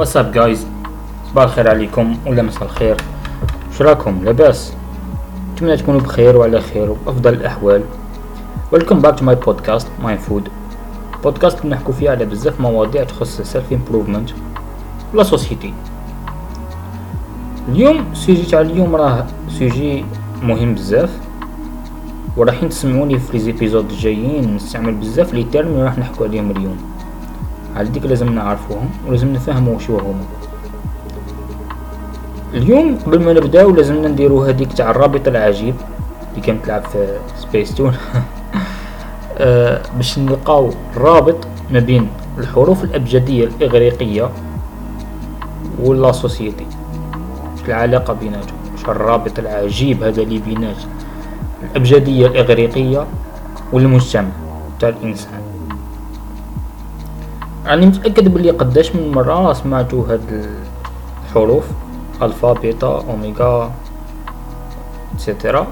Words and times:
What's 0.00 0.24
up 0.24 0.32
guys 0.32 0.66
صباح 1.30 1.44
الخير 1.44 1.70
عليكم 1.70 2.16
ولا 2.26 2.42
مساء 2.42 2.62
الخير. 2.62 2.96
واش 3.68 3.82
راكم؟ 3.82 4.24
لاباس. 4.24 4.72
نتمنى 5.52 5.76
تكونوا 5.76 6.00
بخير 6.00 6.36
وعلى 6.36 6.60
خير 6.60 6.90
وأفضل 6.90 7.34
الأحوال. 7.34 7.82
welcome 8.72 9.00
back 9.00 9.18
to 9.18 9.24
my 9.24 9.34
podcast 9.34 9.88
my 10.02 10.18
food 10.18 10.48
podcast 11.24 11.66
نحكو 11.66 11.92
فيه 11.92 12.10
على 12.10 12.24
بزاف 12.24 12.60
مواضيع 12.60 13.04
تخص 13.04 13.40
ال 13.40 13.46
self 13.46 13.72
improvement 13.72 14.30
و 15.14 15.17
la 15.17 15.22
société 15.22 15.74
اليوم 17.68 18.14
sujet 18.14 18.42
تاع 18.42 18.60
اليوم 18.60 18.96
راه 18.96 19.26
sujet 19.48 20.04
مهم 20.42 20.74
بزاف 20.74 21.10
وراح 22.36 22.64
تسمعوني 22.64 23.18
في 23.18 23.32
les 23.32 23.38
épisodes 23.38 23.90
الجايين 23.90 24.56
نستعمل 24.56 24.94
بزاف 24.94 25.34
les 25.34 25.44
termes 25.44 25.68
اللي 25.68 25.82
راح 25.82 25.98
نحكو 25.98 26.24
عليهم 26.24 26.50
اليوم. 26.50 26.89
donc 27.86 28.04
لازم 28.04 28.34
نعرفوهم 28.34 28.90
ولازم 29.08 29.32
نفهموا 29.32 29.78
شو 29.78 29.98
هما. 29.98 30.24
اليوم 32.54 32.98
قبل 33.06 33.24
ما 33.24 33.32
نبداو 33.32 33.70
لازمنا 33.70 34.08
نديرو 34.08 34.42
هذيك 34.42 34.72
تاع 34.72 34.90
الرابط 34.90 35.28
العجيب 35.28 35.74
اللي 36.30 36.40
كانت 36.40 36.64
تلعب 36.64 36.84
في 36.84 37.18
سبيس 37.36 37.74
تون 37.74 37.96
آه، 39.38 39.82
باش 39.96 40.18
نلقاو 40.18 40.70
رابط 40.96 41.36
ما 41.70 41.78
بين 41.78 42.08
الحروف 42.38 42.84
الأبجدية 42.84 43.44
الإغريقية 43.44 44.30
و 45.82 45.92
la 45.92 46.12
société 46.12 46.66
العلاقة 47.68 48.12
بيناتهم؟ 48.12 48.58
شو 48.84 48.90
الرابط 48.92 49.38
العجيب 49.38 50.02
هذا 50.02 50.22
اللي 50.22 50.38
بينات 50.38 50.76
الأبجدية 51.62 52.26
الإغريقية 52.26 53.06
والمجتمع 53.72 54.28
تاع 54.80 54.88
الإنسان. 54.88 55.49
راني 57.66 57.86
متأكد 57.86 58.28
بلي 58.28 58.50
قداش 58.50 58.96
من 58.96 59.12
مرة 59.12 59.52
سمعتوا 59.52 60.04
هاد 60.08 60.46
الحروف 61.24 61.64
الفا 62.22 62.52
بيتا 62.52 63.04
اوميغا 63.08 63.72
et 65.14 65.27
cetera 65.27 65.66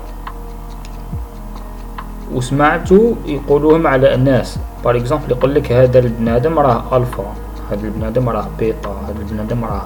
وسمعتوا 2.34 3.14
يقولوهم 3.26 3.86
على 3.86 4.14
الناس. 4.14 4.58
par 4.84 4.96
exemple 4.96 5.30
يقول 5.30 5.54
لك 5.54 5.72
هذا 5.72 5.98
البنادم 5.98 6.58
راه 6.58 6.96
ألفا 6.96 7.32
هذا 7.70 7.86
البنادم 7.86 8.28
راه 8.28 8.48
بيتا 8.58 8.90
هذا 9.08 9.18
البنادم 9.18 9.64
راه 9.64 9.84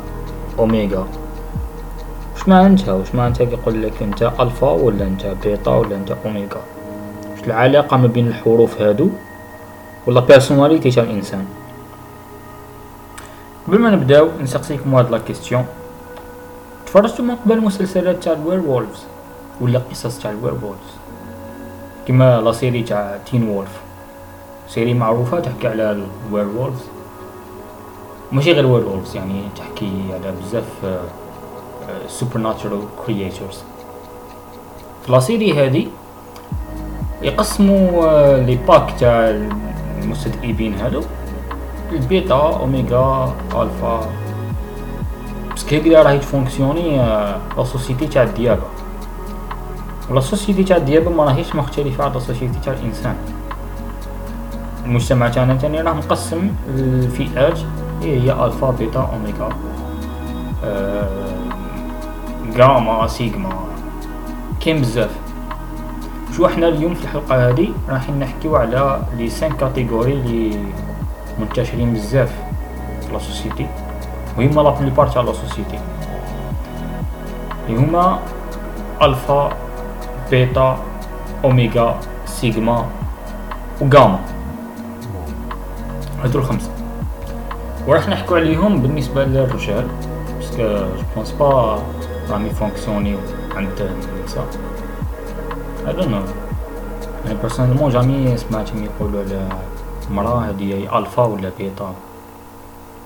أوميغا. 0.59 1.07
واش 2.35 2.49
معناتها 2.49 2.95
واش 2.95 3.15
معناتها 3.15 3.45
يقول 3.45 3.83
لك 3.83 4.03
انت 4.03 4.33
ألفا 4.41 4.71
ولا 4.71 5.05
انت 5.05 5.27
بيتا 5.45 5.71
ولا 5.71 5.97
انت 5.97 6.17
أوميغا؟ 6.27 6.61
واش 7.31 7.47
العلاقة 7.47 7.97
ما 7.97 8.07
بين 8.07 8.27
الحروف 8.29 8.81
هادو؟ 8.81 9.09
و 10.07 10.11
la 10.11 10.21
personnalité 10.21 10.91
تاع 10.91 11.03
الإنسان. 11.03 11.45
قبل 13.67 13.79
ما 13.79 13.91
نبداو 13.91 14.29
نسقسيكم 14.41 14.95
هاد 14.95 15.11
la 15.11 15.19
question 15.19 15.67
تفرجتوا 16.87 17.25
من 17.25 17.37
قبل 17.37 17.61
مسلسلات 17.61 18.25
تاع 18.25 18.33
ال 18.33 18.61
werewolves 18.61 19.05
ولا 19.61 19.79
قصص 19.79 20.19
تاع 20.19 20.31
ال 20.31 20.55
werewolves 20.55 20.93
كيما 22.07 22.41
la 22.41 22.53
série 22.53 22.83
تاع 22.83 23.19
Teen 23.31 23.49
Wolf 23.49 23.81
série 24.69 24.95
معروفة 24.95 25.41
تحكي 25.41 25.69
على 25.69 26.05
ال 26.29 26.47
werewolves 26.49 26.83
ماشي 28.33 28.53
غير 28.53 28.67
werewolves 28.67 29.17
يعني 29.17 29.43
تحكي 29.57 29.93
على 30.13 30.35
بزاف 30.43 31.01
supernatural 32.09 32.81
creatures 33.07 33.59
في 35.07 35.13
la 35.13 35.21
série 35.21 35.53
هذه 35.53 35.87
يقسموا 37.23 38.37
les 38.37 38.57
packs 38.57 38.95
تاع 39.01 39.41
المستذئبين 40.03 40.75
هادو. 40.75 41.03
البيتا 41.95 42.35
اوميغا 42.35 43.35
الفا 43.55 44.09
بس 45.57 45.75
هكذا 45.75 46.03
راهي 46.03 46.19
تفونكسيوني 46.19 46.97
la 47.57 47.65
société 47.65 48.07
تاع 48.07 48.23
الديابه 48.23 48.63
و 50.11 50.14
la 50.14 50.21
société 50.21 50.65
تاع 50.65 50.77
الديابه 50.77 51.11
ما 51.11 51.25
راهيش 51.25 51.55
مختلفه 51.55 52.05
على 52.05 52.21
société 52.21 52.59
تاع 52.65 52.73
الانسان 52.73 53.17
المجتمع 54.87 55.29
تاعنا 55.29 55.55
تاني 55.55 55.81
راه 55.81 55.93
مقسم 55.93 56.51
الفئات 56.69 57.59
هي 58.03 58.21
هي 58.21 58.45
الفا 58.45 58.71
بيتا 58.71 59.11
اوميغا 59.13 59.49
غاما 62.57 63.07
سيغما 63.07 63.53
كاين 64.61 64.81
بزاف 64.81 65.11
شو 66.37 66.47
إحنا 66.47 66.69
اليوم 66.69 66.95
في 66.95 67.05
الحلقة 67.05 67.49
هذه 67.49 67.69
راح 67.89 68.11
نحكيو 68.11 68.57
على 68.57 69.03
les 69.17 69.31
5 69.31 69.49
catégories 69.49 70.13
اللي 70.13 70.59
منتشرين 71.39 71.93
بزاف 71.93 72.33
في 73.01 73.13
la 73.13 73.19
société. 73.19 73.67
وهما 74.39 74.61
la 74.61 74.71
plupart 74.71 75.09
تاع 75.09 75.23
la 75.23 75.33
société. 75.33 75.79
هما 77.69 78.19
ألفا 79.03 79.53
بيتا 80.31 80.79
أوميغا 81.45 82.01
سيغما 82.27 82.87
وغاما 83.81 84.19
هادو 86.25 86.39
الخمسة. 86.39 86.71
وراح 87.87 88.09
نحكو 88.09 88.35
عليهم 88.35 88.83
بالنسبة 88.83 89.25
للرجال 89.25 89.89
parce 90.39 90.50
que 90.50 90.57
je 90.57 91.03
pense 91.17 91.33
pas 91.33 91.79
راهم 92.31 92.47
يفونكسيونيو 92.47 93.19
عند 93.57 93.91
النساء. 94.19 94.47
I 95.87 95.91
don't 95.91 96.09
know 96.09 96.25
يعني 97.27 97.39
personnellement 97.41 97.91
jamais 97.91 98.37
سمعتهم 98.37 98.85
يقولوا 98.85 99.21
على 99.21 99.49
مرأة 100.11 100.49
هادي 100.49 100.75
هي 100.75 100.99
الفا 100.99 101.23
ولا 101.23 101.51
بيتا 101.59 101.93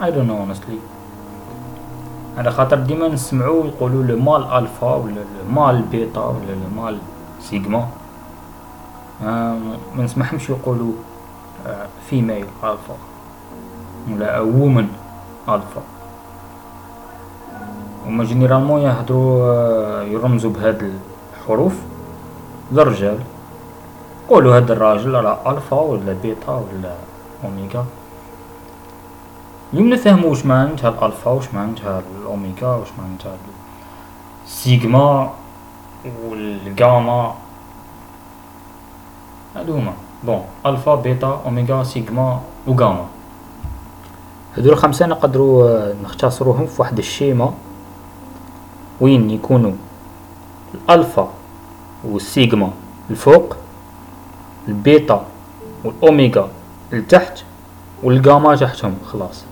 I 0.01 0.05
don't 0.05 0.29
know 0.29 0.39
honestly. 0.45 0.79
على 2.39 2.51
خاطر 2.51 2.77
ديما 2.77 3.09
نسمعو 3.09 3.65
يقولوا 3.65 4.03
le 4.03 4.19
mâle 4.19 4.44
الفا 4.45 4.95
ولا 4.95 5.25
mâle 5.50 5.83
بيتا 5.83 6.21
ولا 6.21 6.83
mâle 6.84 6.99
سيغما 7.41 7.89
آه 9.25 9.59
ما 9.97 10.05
نسمعهمش 10.05 10.51
يقولوا 10.51 10.93
female 12.11 12.47
alpha 12.65 12.97
ولا 14.11 14.41
woman 14.41 14.89
alpha 15.49 15.83
هما 18.06 18.25
généralement 18.25 18.81
يهضروا 18.81 20.03
يرمزوا 20.03 20.51
بهاد 20.51 20.93
الحروف 21.37 21.75
للرجال 22.73 23.19
قولوا 24.28 24.56
هاد 24.56 24.70
الراجل 24.70 25.14
راه 25.14 25.50
ألفا 25.50 25.76
ولا 25.76 26.12
بيتا 26.12 26.53
ولا 26.53 26.94
أوميغا؟ 27.44 27.87
اليوم 29.72 29.88
نفهمو 29.88 30.28
واش 30.28 30.47
معناتها 30.47 30.88
الالفا 30.88 31.31
واش 31.31 31.54
معناتها 31.54 32.03
الأوميغا 32.20 32.76
واش 32.76 32.88
معناتها 32.98 33.37
السيغما 34.47 35.31
والغاما؟ 36.26 37.34
هادو 39.56 39.75
هما. 39.75 39.92
bon 40.25 40.43
ألفا 40.66 40.94
بيتا 40.94 41.41
أوميغا 41.44 41.82
سيغما 41.84 42.41
وغاما 42.66 43.06
هادو 44.56 44.72
الخمسة 44.72 45.06
نقدروا 45.06 45.93
نختصروهم 46.03 46.66
في 46.66 46.82
واحد 46.82 46.98
ال 46.99 47.05
schéma. 47.05 47.53
وين 49.00 49.31
يكونوا 49.31 49.72
الألفا 50.75 51.29
والسيجما 52.05 52.70
الفوق 53.11 53.56
البيتا 54.69 55.25
والأوميغا 55.85 56.49
لتحت 56.93 57.43
والجاما 58.03 58.57
تحتهم 58.57 58.95
خلاص. 59.13 59.45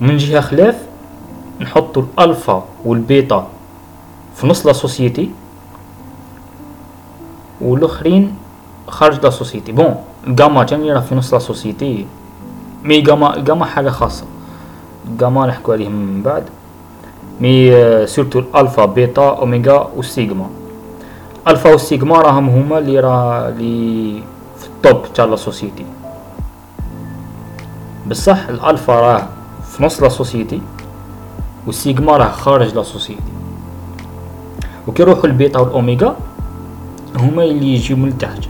من 0.00 0.16
جهة 0.16 0.40
خلاف 0.40 0.76
نحطو 1.60 2.00
الألفا 2.00 2.64
والبيتا 2.84 3.48
في 4.34 4.46
نص 4.46 4.66
la 4.66 4.72
société 4.72 5.30
والأخرين 7.60 8.34
خارج 8.88 9.24
la 9.24 9.30
société. 9.30 9.72
bon 9.72 9.94
الجاما 10.26 10.64
تاني 10.64 10.92
راه 10.92 11.00
في 11.00 11.14
نص 11.14 11.34
la 11.34 11.38
société. 11.38 12.06
mais 12.84 13.00
جاما 13.00 13.36
الجاما 13.36 13.64
حاجة 13.64 13.90
خاصة. 13.90 14.26
الجاما 15.08 15.46
نحكو 15.46 15.72
عليهم 15.72 15.92
من 15.92 16.22
بعد. 16.22 16.44
mais 17.40 18.06
surtout 18.06 18.38
الألفا 18.38 18.84
بيتا 18.84 19.28
أوميغا 19.28 19.90
والسيغما. 19.96 20.63
الفا 21.48 21.70
والسيغما 21.70 22.16
راهم 22.16 22.48
هما 22.48 22.78
اللي 22.78 23.00
راه 23.00 23.48
اللي 23.48 24.22
في 24.58 24.66
ال 24.66 24.77
top 24.77 25.12
تاع 25.14 25.24
la 25.24 25.36
société 25.36 25.84
بصح 28.06 28.48
الالفا 28.48 29.00
راه 29.00 29.28
في 29.70 29.84
نص 29.84 30.02
la 30.02 30.08
société 30.08 30.60
والسيغما 31.66 32.16
راه 32.16 32.28
خارج 32.30 32.74
la 32.74 32.82
société 32.82 33.32
وكي 34.88 35.02
يروحوا 35.02 35.24
البيتا 35.24 35.58
والاوميغا 35.60 36.16
هما 37.16 37.44
اللي 37.44 37.74
يجيو 37.74 37.96
من 37.96 38.18
تحت 38.18 38.40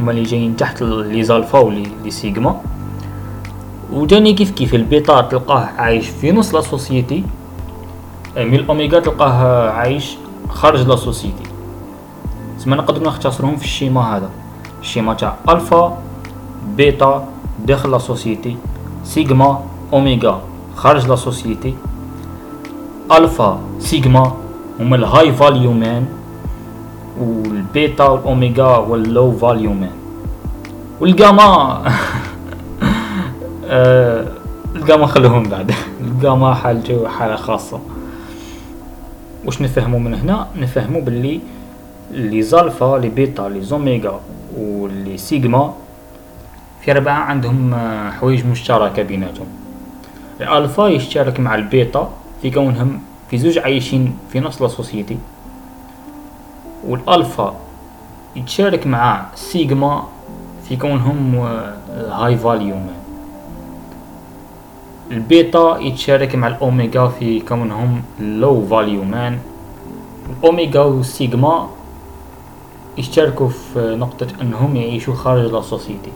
هما 0.00 0.10
اللي 0.10 0.22
جايين 0.22 0.56
تحت 0.56 0.82
les 0.82 1.22
alphas 1.22 1.58
و 1.58 1.71
les 1.71 2.10
sigmas 2.10 2.60
وتاني 3.92 4.32
كيف 4.32 4.50
كيف 4.50 4.74
البيتا 4.74 5.20
تلقاه 5.20 5.68
عايش 5.78 6.08
في 6.08 6.32
نص 6.32 6.54
la 6.54 6.60
société 6.60 7.24
mais 8.36 8.56
الاوميغا 8.56 9.00
تلقاه 9.00 9.70
عايش 9.70 10.16
خارج 10.52 10.88
la 10.88 10.96
société. 10.96 11.42
تسمى 12.58 12.76
نقدر 12.76 13.02
نختصرهم 13.02 13.56
في 13.56 13.64
ال 13.64 13.71
schéma 13.71 14.16
هذا. 14.16 14.30
ال 14.80 14.85
schéma 14.85 15.14
تاع 15.14 15.34
ألفا 15.48 15.98
بيتا 16.76 17.28
داخل 17.66 17.90
la 17.90 17.98
société 17.98 18.56
سيغما 19.04 19.60
أوميغا. 19.92 20.40
خارج 20.76 21.08
la 21.08 21.16
société. 21.16 21.74
ألفا 23.12 23.60
سيجما 23.78 24.32
هما 24.80 24.96
ال 24.96 25.32
high 25.32 25.50
value 25.50 25.72
man 25.72 26.06
والبيتا 27.20 28.08
والأوميغا 28.08 28.76
هو 28.76 28.94
ال 28.94 29.04
low 29.04 29.32
value 29.32 29.72
man. 29.72 29.90
والجاما 31.00 31.82
آه، 33.64 34.26
الجاما 34.76 35.06
خلوهم 35.06 35.42
بعد. 35.42 35.72
الجاما 36.00 36.54
حالته 36.54 37.08
حالة 37.08 37.36
خاصة. 37.36 37.80
واش 39.44 39.62
نفهمو 39.62 39.98
من 39.98 40.14
هنا؟ 40.14 40.48
نفهمو 40.56 41.00
باللي 41.00 41.40
les 42.10 42.42
alphas 42.42 42.98
les 42.98 43.08
bêtas 43.08 43.60
les 43.60 43.80
omégas 43.80 44.20
و 44.58 44.73
les 44.73 45.16
sigmas 45.18 45.74
في 46.80 46.92
أربعة 46.92 47.18
عندهم 47.18 47.74
آه، 47.74 48.10
حوايج 48.10 48.46
مشتركة 48.46 49.02
بيناتهم. 49.02 49.46
الألفا 50.40 50.88
يشترك 50.88 51.40
مع 51.40 51.54
البيتا 51.54 52.10
في 52.42 52.50
كونهم 52.50 53.00
في 53.30 53.38
زوج 53.38 53.58
عايشين 53.58 54.16
في 54.32 54.40
نفس 54.40 54.62
ال 54.62 54.69
société 54.69 55.18
والألفا 56.86 57.56
يتشارك 58.36 58.86
مع 58.86 59.26
سيجما 59.34 60.04
في 60.68 60.76
كونهم 60.76 61.48
ال 61.90 62.36
high 62.36 62.52
value. 62.52 62.76
البيتا 65.10 65.78
يتشارك 65.80 66.34
مع 66.34 66.48
الأوميغا 66.48 67.08
في 67.08 67.40
كونهم 67.40 68.02
low 68.20 68.66
value 68.66 69.04
man 69.04 69.38
الأوميغا 70.30 70.80
والسيجما 70.80 71.68
يشتركوا 72.98 73.48
في 73.48 73.96
نقطة 73.98 74.26
أنهم 74.42 74.76
يعيشوا 74.76 75.14
خارج 75.14 75.50
la 75.52 75.60
société 75.60 76.12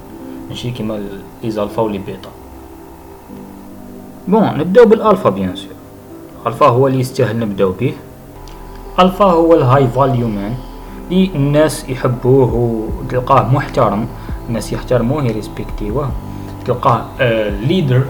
ماشي 0.48 0.70
كيما 0.70 1.00
les 1.42 1.62
alphas 1.62 1.82
و 1.82 1.86
les 1.86 1.98
bêtas 1.98 2.30
bon 4.28 4.58
نبدأو 4.58 4.84
بالألفا 4.84 5.30
bien 5.30 5.56
sûr 5.56 5.70
ألفا 6.46 6.66
هو 6.66 6.86
اللي 6.86 7.00
يستاهل 7.00 7.38
نبدأو 7.38 7.72
به. 7.72 7.94
ألفا 9.00 9.24
هو 9.24 9.54
ال 9.54 9.88
high 9.88 10.06
value 10.06 10.28
man 10.28 10.54
اللي 11.10 11.30
الناس 11.34 11.88
يحبوه 11.88 12.54
وتلقاه 12.54 13.54
محترم. 13.54 14.06
الناس 14.48 14.72
يحترموه 14.72 15.24
يريسبكتيوه 15.24 16.10
تلقاه 16.66 17.04
آه 17.20 17.50
leader 17.50 18.04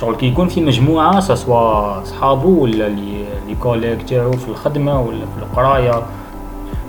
شغل 0.00 0.14
كي 0.14 0.26
يكون 0.26 0.48
في 0.48 0.60
مجموعة 0.60 1.20
سواء 1.20 2.04
صحابو 2.04 2.62
ولا 2.62 2.88
les 2.88 3.24
les 3.48 3.54
collègues 3.54 4.02
تاعو 4.02 4.32
في 4.32 4.48
الخدمة 4.48 5.00
ولا 5.00 5.18
في 5.18 5.42
القراية 5.42 6.02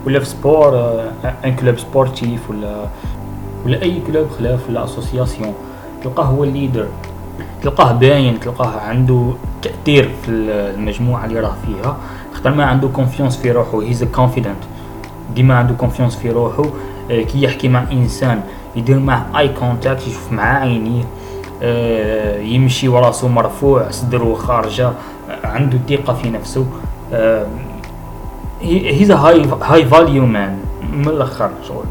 ولا 0.05 0.19
في 0.19 0.25
sport 0.25 0.99
un 1.45 1.55
club 1.55 1.79
sportif 1.79 2.49
ولا 2.49 2.85
ولا 3.65 3.81
أي 3.81 4.01
club 4.07 4.27
خلاف 4.29 4.69
ولا 4.69 4.83
association 4.83 5.53
تلقاه 6.03 6.23
هو 6.23 6.43
ال 6.43 6.49
leader 6.49 6.87
تلقاه 7.61 7.91
باين 7.91 8.39
تلقاه 8.39 8.79
عنده 8.79 9.33
تأثير 9.61 10.09
في 10.23 10.31
المجموعة 10.31 11.25
اللي 11.25 11.39
راه 11.39 11.55
فيها. 11.65 11.97
خاطر 12.33 12.53
ما 12.53 12.65
عنده 12.65 12.87
confiance 12.87 13.37
في 13.37 13.51
روحه. 13.51 13.81
he's 13.81 14.03
confident 14.03 14.63
ديما 15.35 15.55
عنده 15.55 15.73
confiance 15.73 16.15
في 16.15 16.31
روحه. 16.31 16.63
آه، 17.11 17.21
كي 17.21 17.43
يحكي 17.43 17.67
مع 17.67 17.83
إنسان 17.91 18.41
يدير 18.75 18.99
معاه 18.99 19.39
eye 19.39 19.49
contact 19.49 20.07
يشوف 20.07 20.31
معاه 20.31 20.59
عينيه. 20.59 21.03
يمشي 22.41 22.87
وراسو 22.87 23.27
مرفوع 23.27 23.91
صدره 23.91 24.33
خارجة 24.33 24.87
آه، 25.29 25.47
عنده 25.47 25.79
ثقة 25.89 26.13
في 26.13 26.29
نفسه. 26.29 26.65
he's 28.61 29.11
high 29.11 29.45
high 29.61 29.85
value 29.85 30.25
man 30.25 30.59
من 30.93 31.07
الأخر 31.07 31.49
شغل. 31.67 31.85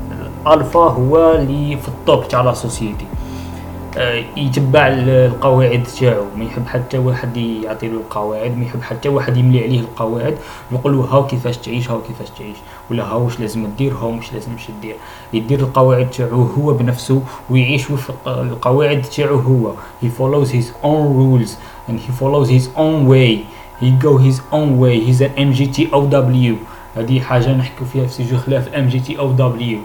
الفا 0.46 0.80
هو 0.80 1.32
اللي 1.32 1.76
في 1.76 1.88
ال 1.88 1.98
top 1.98 2.28
تاع 2.28 2.40
la 2.40 2.54
société. 2.54 3.06
آه، 3.98 4.24
يتبع 4.36 4.88
القواعد 4.88 5.82
تاعو. 6.00 6.24
ما 6.36 6.44
يحب 6.44 6.66
حتى 6.66 6.98
واحد 6.98 7.36
يعطي 7.36 7.88
له 7.88 7.96
القواعد 7.96 8.56
ما 8.56 8.64
يحب 8.64 8.82
حتى 8.82 9.08
واحد 9.08 9.36
يملي 9.36 9.64
عليه 9.64 9.80
القواعد. 9.80 10.34
ويقول 10.72 10.96
له 10.96 11.00
هاو 11.00 11.26
كيفاش 11.26 11.56
تعيش 11.56 11.90
هاو 11.90 12.00
كيفاش 12.00 12.30
تعيش. 12.38 12.56
ولا 12.90 13.04
هاو 13.04 13.24
واش 13.24 13.40
لازم 13.40 13.66
دير 13.78 13.94
مش 14.04 14.32
لازمش 14.32 14.68
دير 14.82 14.96
يدير 15.32 15.60
القواعد 15.60 16.10
تاعو 16.10 16.42
هو 16.42 16.72
بنفسه 16.72 17.22
ويعيش 17.50 17.90
وفق 17.90 18.28
القواعد 18.28 19.02
تاعو 19.02 19.38
هو. 19.38 19.72
He 20.02 20.06
follows 20.06 20.50
his 20.50 20.72
own 20.82 21.14
rules 21.18 21.50
and 21.88 21.98
he 21.98 22.12
follows 22.20 22.48
his 22.48 22.68
own 22.76 23.06
way. 23.06 23.46
He 23.80 23.90
go 23.90 24.16
his 24.18 24.40
own 24.52 24.78
way. 24.82 24.96
He's 25.06 25.20
an 25.20 25.32
MGTOW 25.36 26.56
هذه 26.96 27.20
حاجة 27.20 27.52
نحكي 27.56 27.84
فيها 27.92 28.06
في 28.06 28.12
سجل 28.12 28.38
خلاف 28.38 28.68
MGTOW 28.68 29.78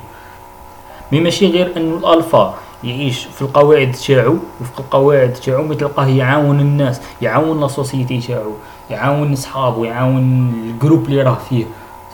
mais 1.12 1.20
ماشي 1.20 1.48
غير 1.48 1.78
انه 1.78 1.98
الألفا 1.98 2.56
يعيش 2.84 3.26
في 3.26 3.42
القواعد 3.42 3.92
تاعو 3.92 4.38
وفق 4.62 4.80
القواعد 4.80 5.34
تاعو 5.34 5.64
ما 5.64 5.76
تلقاه 5.76 6.08
يعاون 6.08 6.60
الناس 6.60 7.02
يعاون 7.22 7.62
la 7.62 7.68
société 7.68 8.20
تاعو 8.20 8.54
يعاون 8.90 9.36
صحابو 9.36 9.84
يعاون 9.84 10.54
ال 10.66 10.72
groupe 10.72 11.06
اللي 11.06 11.22
راه 11.22 11.38
فيه. 11.50 11.66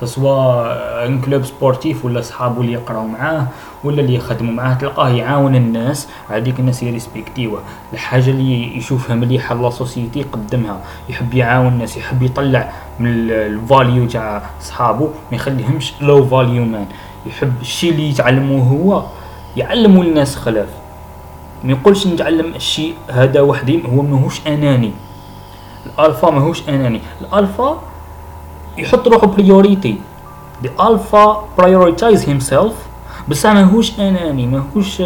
سواء 0.06 0.78
un 1.06 1.22
club 1.22 1.46
sportif 1.46 2.06
ولا 2.06 2.22
صحابو 2.22 2.62
اللي 2.62 2.74
يقراو 2.74 3.08
معاه 3.08 3.48
ولا 3.84 4.02
اللي 4.02 4.16
يخدموا 4.16 4.54
معاه 4.54 4.74
تلقاه 4.74 5.10
يعاون 5.10 5.56
الناس 5.56 6.08
هذيك 6.30 6.60
الناس 6.60 6.84
يريسبكتيوه 6.84 7.62
الحاجة 7.94 8.30
اللي 8.30 8.78
يشوفها 8.78 9.16
مليحة 9.16 9.56
la 9.56 9.70
société 9.70 10.20
يقدمها. 10.20 10.82
يحب 11.10 11.34
يعاون 11.34 11.68
الناس 11.68 11.98
يحب 11.98 12.24
يطلع 12.24 12.72
من 13.00 13.08
ال 13.30 13.43
value 13.43 14.08
تاع 14.08 14.42
صحابو 14.62 15.06
ما 15.06 15.36
يخليهمش 15.36 15.94
low 16.02 16.26
value 16.26 16.66
man 16.66 16.86
يحب 17.26 17.54
الشيء 17.62 17.92
اللي 17.92 18.10
يتعلموه 18.10 18.64
هو 18.64 19.04
يعلموا 19.58 20.04
الناس 20.04 20.36
خلاف. 20.36 20.70
ما 21.64 21.72
يقولش 21.72 22.08
نتعلم 22.08 22.56
الشيء 22.56 22.94
هذا 23.10 23.42
وحدي 23.42 23.84
هو 23.86 24.02
ماهوش 24.02 24.48
أناني. 24.48 24.92
الألفا 25.86 26.30
ماهوش 26.30 26.70
أناني. 26.70 27.02
الألفا 27.22 27.82
يحط 28.80 29.08
روحه 29.08 29.28
priorité 29.28 29.96
الالفا 30.66 31.48
prioritize 31.58 32.30
himself 32.30 32.74
بس 33.28 33.46
ماهوش 33.46 34.00
أناني 34.00 34.48
ماهوش 34.48 35.02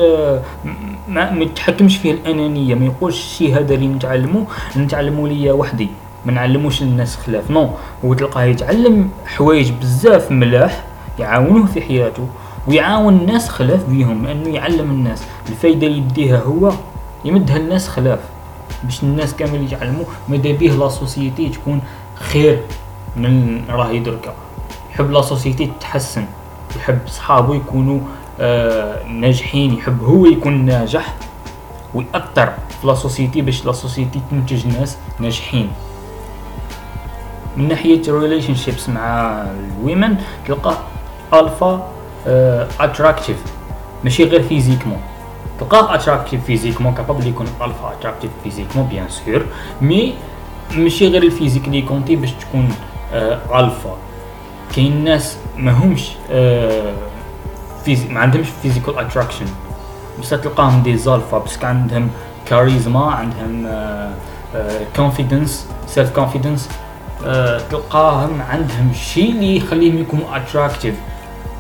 ما 1.08 1.32
متحكمش 1.32 1.98
فيه 1.98 2.12
الأنانية 2.12 2.76
ما 2.76 2.86
يقولش 2.86 3.18
الشيء 3.18 3.58
هذا 3.58 3.74
اللي 3.74 3.88
نتعلمه 3.88 4.46
نتعلمه 4.78 5.28
ليا 5.28 5.54
وحدي. 5.54 5.90
ما 6.26 6.32
نعلموش 6.32 6.84
للناس 6.84 7.16
خلاف. 7.16 7.52
no 7.52 7.70
هو 8.06 8.14
تلقاه 8.14 8.44
يتعلم 8.44 9.10
حوايج 9.26 9.72
بزاف 9.72 10.32
ملاح 10.32 10.84
يعاونوه 11.20 11.66
في 11.66 11.82
حياته 11.82 12.28
ويعاون 12.68 13.18
الناس 13.18 13.50
خلاف 13.50 13.90
بيهم 13.90 14.26
لأنه 14.26 14.50
يعلم 14.50 14.92
الناس. 14.92 15.24
الفايدة 15.50 15.88
اللي 15.88 15.98
يديها 15.98 16.40
هو 16.40 16.72
يمدها 17.26 17.58
الناس 17.58 17.88
خلاف. 17.88 18.20
باش 18.84 19.04
الناس 19.04 19.34
كامل 19.36 19.64
يتعلموا 19.64 20.06
ماذا 20.30 20.52
بيه 20.52 20.72
la 20.72 20.90
société 20.90 21.50
تكون 21.50 21.82
خير. 22.16 22.60
من 23.16 23.66
راهي 23.70 24.00
دركا 24.00 24.34
يحب 24.92 25.12
la 25.12 25.22
société 25.22 25.72
تتحسن. 25.80 26.26
يحب 26.76 27.00
صحابه 27.08 27.56
يكونوا 27.56 28.00
آه 28.40 29.08
ناجحين. 29.08 29.74
يحب 29.74 30.04
هو 30.04 30.26
يكون 30.26 30.66
ناجح 30.66 31.14
ويأثر 31.94 32.54
في 32.82 32.88
la 32.88 32.94
société 32.94 33.42
باش 33.42 33.66
la 33.66 33.72
société 33.72 34.22
تنتج 34.32 34.68
ناس 34.68 34.98
ناجحين. 35.20 35.72
من 37.58 37.68
ناحية 37.68 38.02
relationships 38.08 38.90
مع 38.90 39.42
ال 39.42 39.55
women 39.55 40.18
تلقاه 40.48 40.78
الفا 41.34 41.88
attractif 42.80 43.38
euh, 43.38 43.50
ماشي 44.04 44.24
غير 44.24 44.44
physiquement 44.44 45.02
تلقاه 45.60 45.96
attractif 45.96 46.46
physiquement 46.46 46.94
capable 46.94 47.28
يكون 47.28 47.48
الفا 47.62 47.94
attractif 48.00 48.32
physiquement 48.44 48.88
bien 48.88 49.10
sûr 49.10 49.46
mais 49.82 50.14
ماشي 50.76 51.08
غير 51.08 51.24
ال 51.24 51.29
physique 51.29 51.68
اللي 51.68 51.82
compter 51.82 52.16
باش 52.16 52.32
تكون 52.32 52.70
ألفا. 53.14 53.98
كاين 54.76 55.04
ناس 55.04 55.38
ماهمش 55.58 56.10
physi 57.86 58.08
ما 58.10 58.20
عندهمش 58.20 58.48
physical 58.62 59.00
attraction 59.00 59.46
بس 60.22 60.30
تلقاهم 60.30 60.84
des 60.84 60.98
alphas 60.98 61.38
بس 61.38 61.64
عندهم 61.64 62.10
كاريزما 62.46 63.12
عندهم 63.12 63.68
confidence 64.96 65.68
self 65.88 66.10
confidence 66.16 66.70
تلقاهم 67.70 68.42
عندهم 68.50 68.90
الشيء 68.92 69.32
اللي 69.32 69.58
يخليهم 69.58 69.98
يكونوا 70.02 70.38
attractif 70.38 70.96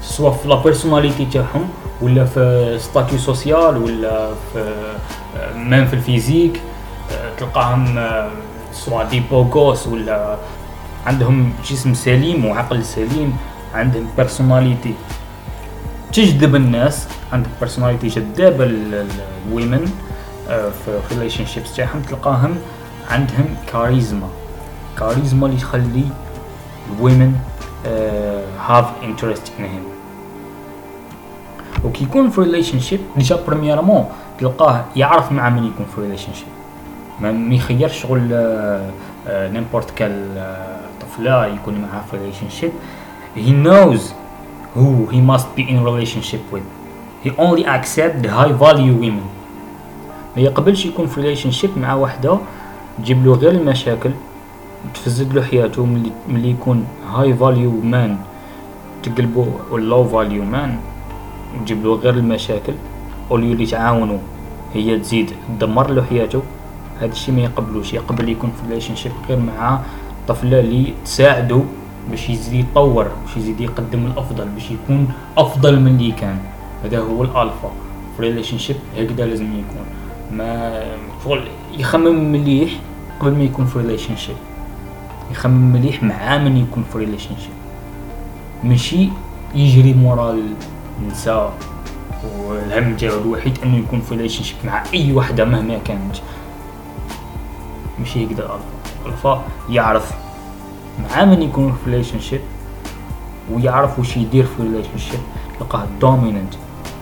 سواء 0.01 0.33
في 0.33 0.47
la 0.47 0.55
personnalité 0.55 1.25
تاعهم 1.25 1.69
ولا 2.01 2.25
في 2.25 2.75
statut 2.79 3.17
social 3.19 3.77
ولا 3.77 4.29
في 4.53 4.73
même 5.55 5.85
في 5.85 5.93
ال 5.93 6.01
physique 6.01 6.61
تلقاهم 7.37 7.99
سواء 8.73 9.05
des 9.05 9.19
beaux 9.19 9.50
gosses 9.50 9.87
ولا 9.87 10.37
عندهم 11.07 11.53
جسم 11.69 11.93
سليم 11.93 12.45
وعقل 12.45 12.83
سليم 12.83 13.37
عندهم 13.73 14.07
personality 14.17 14.93
تجذب 16.13 16.55
الناس 16.55 17.07
عندك 17.33 17.49
personality 17.59 18.07
جذابه 18.07 18.65
لل 18.65 19.01
women 19.01 19.91
في 20.47 20.99
relationships 21.11 21.75
تاعهم 21.75 22.01
تلقاهم 22.01 22.55
عندهم 23.09 23.45
كاريزما 23.71 24.27
كاريزما 24.99 25.47
اللي 25.47 25.57
تخلي 25.57 26.03
ال 26.95 27.02
women 27.02 27.35
have 28.67 28.85
interest 29.03 29.51
in 29.59 29.65
him 29.65 29.83
وكي 31.85 32.03
يكون 32.03 32.29
في 32.29 32.41
relationship 32.41 32.99
déjà 33.17 33.39
premièrement 33.47 34.05
تلقاه 34.39 34.85
يعرف 34.95 35.31
مع 35.31 35.49
من 35.49 35.63
يكون 35.63 35.85
في 35.95 36.01
relationship 36.01 36.47
ما 37.21 37.55
يخيرش 37.55 38.01
شغل 38.01 38.21
n'importe 39.29 39.91
quelle 39.91 40.43
طفله 41.13 41.45
يكون 41.45 41.73
معها 41.81 42.05
في 42.11 42.49
ship 42.49 42.71
he 43.35 43.51
knows 43.65 44.13
who 44.75 45.07
he 45.11 45.21
must 45.21 45.47
be 45.55 45.63
in 45.69 45.83
relationship 45.83 46.41
with. 46.51 46.65
He 47.23 47.29
only 47.37 47.65
accept 47.65 48.21
the 48.21 48.29
high 48.29 48.51
value 48.51 48.95
women. 48.97 49.25
ما 50.35 50.41
يقبلش 50.41 50.85
يكون 50.85 51.07
في 51.07 51.35
ship 51.35 51.77
مع 51.77 51.93
وحده. 51.93 52.37
تجيب 52.97 53.25
له 53.25 53.33
غير 53.33 53.51
المشاكل. 53.51 54.11
تفزد 54.93 55.33
له 55.33 55.41
حياته 55.41 55.85
ملي 56.27 56.49
يكون 56.49 56.85
high 57.13 57.33
value 57.33 57.71
man 57.71 58.17
تقلبو 59.03 59.45
low 59.71 60.03
value 60.07 60.43
man 60.43 60.77
تجيب 61.61 61.85
له 61.85 61.95
غير 61.95 62.13
المشاكل. 62.13 62.73
au 63.31 63.38
lieu 63.38 63.51
اللي 63.51 63.65
تعاونوا 63.65 64.19
هي 64.73 64.99
تزيد. 64.99 65.33
تدمر 65.59 65.89
له 65.89 66.03
حياته. 66.03 66.41
هذا 66.99 67.11
الشيء 67.11 67.35
ما 67.35 67.41
يقبلوش. 67.41 67.93
يقبل 67.93 68.29
يكون 68.29 68.51
في 68.51 68.67
relationship 68.69 69.11
غير 69.29 69.39
مع 69.39 69.79
طفله 70.27 70.59
اللي 70.59 70.93
تساعده 71.05 71.61
باش 72.11 72.29
يزيد 72.29 72.53
يتطور 72.53 73.03
باش 73.25 73.37
يزيد 73.37 73.61
يقدم 73.61 74.05
الأفضل 74.05 74.47
باش 74.47 74.71
يكون 74.71 75.07
أفضل 75.37 75.79
من 75.79 75.87
اللي 75.87 76.11
كان. 76.11 76.37
هذا 76.83 76.99
هو 76.99 77.23
الألفا. 77.23 77.71
في 78.17 78.21
relationship 78.21 78.75
هكذا 78.97 79.25
لازم 79.25 79.45
يكون. 79.45 79.85
ما 80.31 80.83
شغل 81.23 81.43
يخمم 81.77 82.31
مليح 82.31 82.71
قبل 83.19 83.31
ما 83.31 83.43
يكون 83.43 83.65
في 83.65 83.79
relationship 83.79 84.35
يخمم 85.31 85.73
مليح 85.73 86.03
مع 86.03 86.37
من 86.37 86.57
يكون 86.57 86.83
في 86.91 86.97
relationship 86.97 87.57
ماشي 88.63 89.09
يجري 89.55 89.93
مورا 89.93 90.37
النساء 91.01 91.53
والهم 92.39 92.95
تاعو 92.95 93.21
الوحيد 93.21 93.57
أنه 93.63 93.77
يكون 93.77 94.01
في 94.01 94.15
relationship 94.15 94.57
مع 94.65 94.83
أي 94.93 95.13
وحدة 95.13 95.45
مهما 95.45 95.77
كانت. 95.77 96.15
ماشي 97.99 98.25
هكذا 98.25 98.39
الالفا 98.39 98.72
يعرف 99.69 100.11
مع 100.99 101.25
من 101.25 101.41
يكون 101.41 101.75
في 101.85 101.91
relationship 101.91 102.41
ويعرف 103.51 103.99
وش 103.99 104.17
يدير 104.17 104.45
في 104.45 104.63
relationship 104.63 105.19
يلقاه 105.61 105.85
dominant 106.01 106.53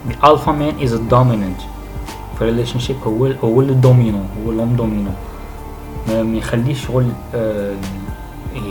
ال 0.10 0.17
alpha 0.17 0.52
man 0.52 0.74
is 0.84 0.94
dominant 0.94 1.62
في 2.40 2.46
relationship 2.46 2.96
هو 3.08 3.26
هو 3.44 3.62
ال 3.62 3.68
dominant 3.68 4.20
هو 4.46 4.52
l'homme 4.52 4.76
dominant 4.76 5.12
ما 6.08 6.38
يخليش 6.38 6.86
شغل 6.86 7.08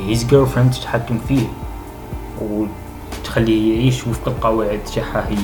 his 0.07 0.25
girlfriend 0.25 0.71
تتحكم 0.71 1.19
فيه 1.29 1.47
وتخليه 2.41 3.75
يعيش 3.75 4.07
وفق 4.07 4.29
القواعد 4.29 4.79
تاعها 4.95 5.29
هي. 5.29 5.37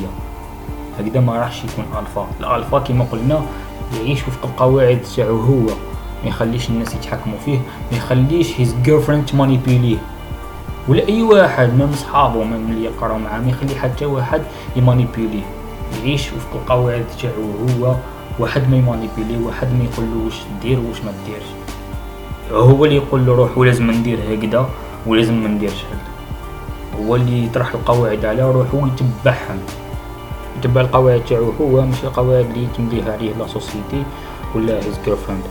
هكذا 0.99 1.21
ما 1.21 1.37
راحش 1.37 1.65
يكون 1.65 1.85
alpha 2.01 2.27
ال 2.41 2.47
alpha 2.47 2.79
كما 2.79 3.05
قلنا 3.05 3.43
يعيش 3.97 4.29
وفق 4.29 4.45
القواعد 4.45 5.01
تاعو 5.17 5.41
هو. 5.41 5.67
يخليش 6.29 6.69
الناس 6.71 6.95
يتحكموا 6.95 7.39
فيه 7.45 7.59
ما 7.93 7.97
يخليش 7.97 8.61
his 8.61 8.75
friend 9.07 9.27
ت 9.27 9.33
manipuler 9.33 9.90
ه 9.90 9.97
ولا 10.89 11.09
أي 11.09 11.23
واحد 11.23 11.69
من 11.69 11.93
صحابه 11.93 12.45
من 12.45 12.71
اللي 12.71 12.85
يقراو 12.85 13.19
معاه 13.19 13.41
ما 13.41 13.49
يخلي 13.51 13.75
حتى 13.75 14.07
واحد 14.07 14.43
ي 14.77 14.83
manipuler 14.83 15.37
ه 15.37 15.43
يعيش 15.99 16.33
وفق 16.33 16.55
القواعد 16.55 17.05
تاعو 17.23 17.43
هو 17.81 17.95
واحد 18.39 18.71
ما 18.71 18.77
ي 18.77 18.83
manipuler 18.83 19.45
واحد 19.45 19.67
ما 19.73 19.85
يقول 19.85 20.07
له 20.07 20.25
واش 20.25 20.35
دير 20.63 20.81
واش 20.81 21.01
ما 21.05 21.13
ديرش. 21.27 21.47
هو 22.53 22.85
اللي 22.85 22.97
يقول 22.97 23.27
له 23.27 23.35
روح 23.35 23.59
ولازم 23.59 23.91
ندير 23.91 24.19
هكذا 24.31 24.69
ولازم 25.07 25.35
ما 25.43 25.49
نديرش 25.49 25.85
هكذا. 25.85 27.07
هو 27.07 27.17
اللي 27.17 27.45
يطرح 27.45 27.75
القواعد 27.75 28.25
على 28.25 28.51
روحو 28.51 28.77
ويتبعهم. 28.85 29.59
يتبع 30.59 30.81
القواعد 30.81 31.25
تاعو 31.25 31.53
هو 31.61 31.83
مش 31.83 32.05
القواعد 32.05 32.47
اللي 32.55 32.67
تمليها 32.77 33.13
عليه 33.13 33.33
la 33.39 33.47
société 33.47 34.03
ولا 34.55 34.77
his 34.77 34.99
girlfriend 35.05 35.43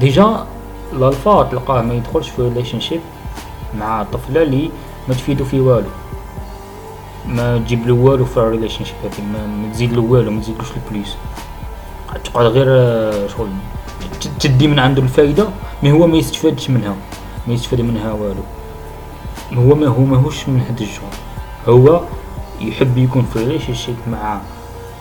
déjà 0.00 0.46
ال 0.92 1.00
alpha 1.00 1.42
تلقاه 1.42 1.82
ما 1.82 1.94
يدخلش 1.94 2.28
في 2.28 2.42
relationship 2.42 3.00
مع 3.78 4.02
طفله 4.12 4.42
اللي 4.42 4.70
ما 5.08 5.14
تفيدو 5.14 5.44
في 5.44 5.60
والو 5.60 5.88
ما 7.26 7.58
تجيب 7.58 7.86
له 7.86 7.94
والو 7.94 8.24
في 8.24 8.36
ال 8.36 8.84
relationship 8.84 8.94
هذيك 9.02 9.20
ما 9.32 9.72
تزيد 9.72 9.92
له 9.92 10.02
والو 10.02 10.30
ما 10.30 10.40
تزيدلوش 10.40 10.68
ال 10.76 10.84
plus 10.84 11.16
تقعد 12.24 12.46
غير 12.46 12.66
آه، 12.68 13.26
شغل 13.26 13.48
تدي 14.40 14.68
من 14.68 14.78
عنده 14.78 15.02
الفايده 15.02 15.48
mais 15.82 15.92
هو 15.92 16.06
ما 16.06 16.16
يستفادش 16.16 16.70
منها 16.70 16.94
ما 17.46 17.54
يستفاد 17.54 17.80
منها 17.80 18.12
والو 18.12 18.42
هو 19.54 19.74
ما 19.74 19.86
هو 19.86 20.04
ماهوش 20.04 20.48
من 20.48 20.60
هاد 20.60 20.80
الجون 20.80 21.10
هو 21.68 22.00
يحب 22.60 22.98
يكون 22.98 23.26
في 23.32 23.38
relationship 23.38 23.96
مع 24.10 24.40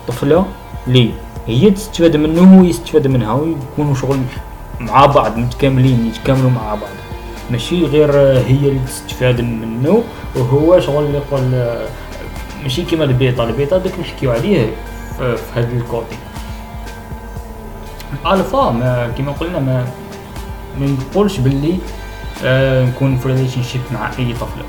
طفله 0.08 0.46
لي 0.88 1.12
هي 1.48 1.72
تستفاد 1.72 2.18
منه 2.18 2.42
وهو 2.42 2.64
يستفاد 2.64 3.08
منها 3.08 3.34
ويكونوا 3.34 3.96
شغل 3.96 4.20
مع 4.80 5.06
بعض 5.06 5.38
متكاملين 5.38 6.08
يتكاملوا 6.08 6.50
مع 6.50 6.76
بعض. 6.76 6.90
ماشي 7.52 7.86
غير 7.86 8.12
هي 8.38 8.70
اللي 8.70 8.80
تستفاد 8.88 9.42
منه 9.42 10.04
وهو 10.36 10.80
شغل 10.80 11.16
يقول 11.16 11.76
ماشي 12.64 12.84
كيما 12.84 13.04
ال 13.04 13.12
beta 13.12 13.44
ال 13.44 13.51
beta 13.51 13.78
داك 13.78 14.00
نحكيو 14.00 14.32
عليه 14.32 14.74
في 15.18 15.38
هذا 15.56 15.74
ال 15.74 15.81
côté. 15.81 16.18
alpha 18.26 18.72
ما 18.72 19.12
كيما 19.18 19.32
قلنا 19.32 19.60
ما 19.60 19.88
ما 20.80 20.86
نقولش 20.86 21.38
باللي 21.38 21.78
آه 22.44 22.86
نكون 22.86 23.18
في 23.18 23.28
relationship 23.28 23.82
مع 23.92 24.12
أي 24.20 24.34
طفلة. 24.34 24.64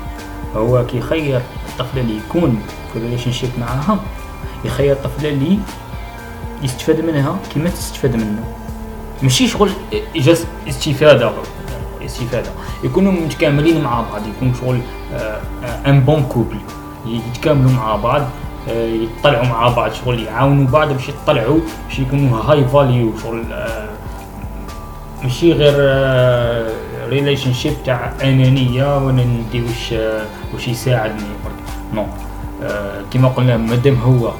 هو 0.55 0.85
كيخير 0.85 1.41
الطفلة 1.69 2.01
اللي 2.01 2.17
يكون 2.17 2.61
في 2.93 2.99
relationship 2.99 3.49
معاها 3.59 3.99
يخير 4.65 4.91
الطفلة 4.91 5.29
اللي 5.29 5.57
يستفاد 6.63 6.99
منها 6.99 7.35
كيما 7.53 7.69
تستفاد 7.69 8.15
منه. 8.15 8.43
ماشي 9.23 9.47
شغل 9.47 9.69
just 10.15 10.47
استفادة. 10.67 11.31
استفادة. 12.05 12.49
يكونوا 12.83 13.11
متكاملين 13.11 13.83
مع 13.83 14.01
بعض 14.11 14.21
يكون 14.27 14.53
شغل 14.61 14.79
un 15.87 15.99
bon 15.99 16.23
couple 16.23 16.57
يتكاملوا 17.05 17.71
مع 17.71 17.95
بعض 17.95 18.21
آه، 18.69 18.87
يطلعوا 18.87 19.45
مع 19.45 19.69
بعض 19.69 19.91
شغل 19.93 20.23
يعاونوا 20.23 20.67
بعض 20.67 20.93
باش 20.93 21.09
يطلعوا 21.09 21.59
باش 21.87 21.99
يكونوا 21.99 22.37
high 22.39 22.65
value 22.65 23.17
شغل 23.23 23.43
آه، 23.53 23.89
ماشي 25.23 25.53
غير 25.53 25.75
relation 27.09 27.49
آه، 27.49 27.53
ship 27.53 27.73
تاع 27.85 28.13
أنانية 28.23 29.05
وأنا 29.05 29.23
ندي 29.23 29.61
واش 29.61 29.93
واش 30.53 30.67
يساعدني. 30.67 31.23
non 31.93 32.05
كيما 33.11 33.27
قلنا 33.27 33.57
مادام 33.57 33.95
هو 33.95 34.31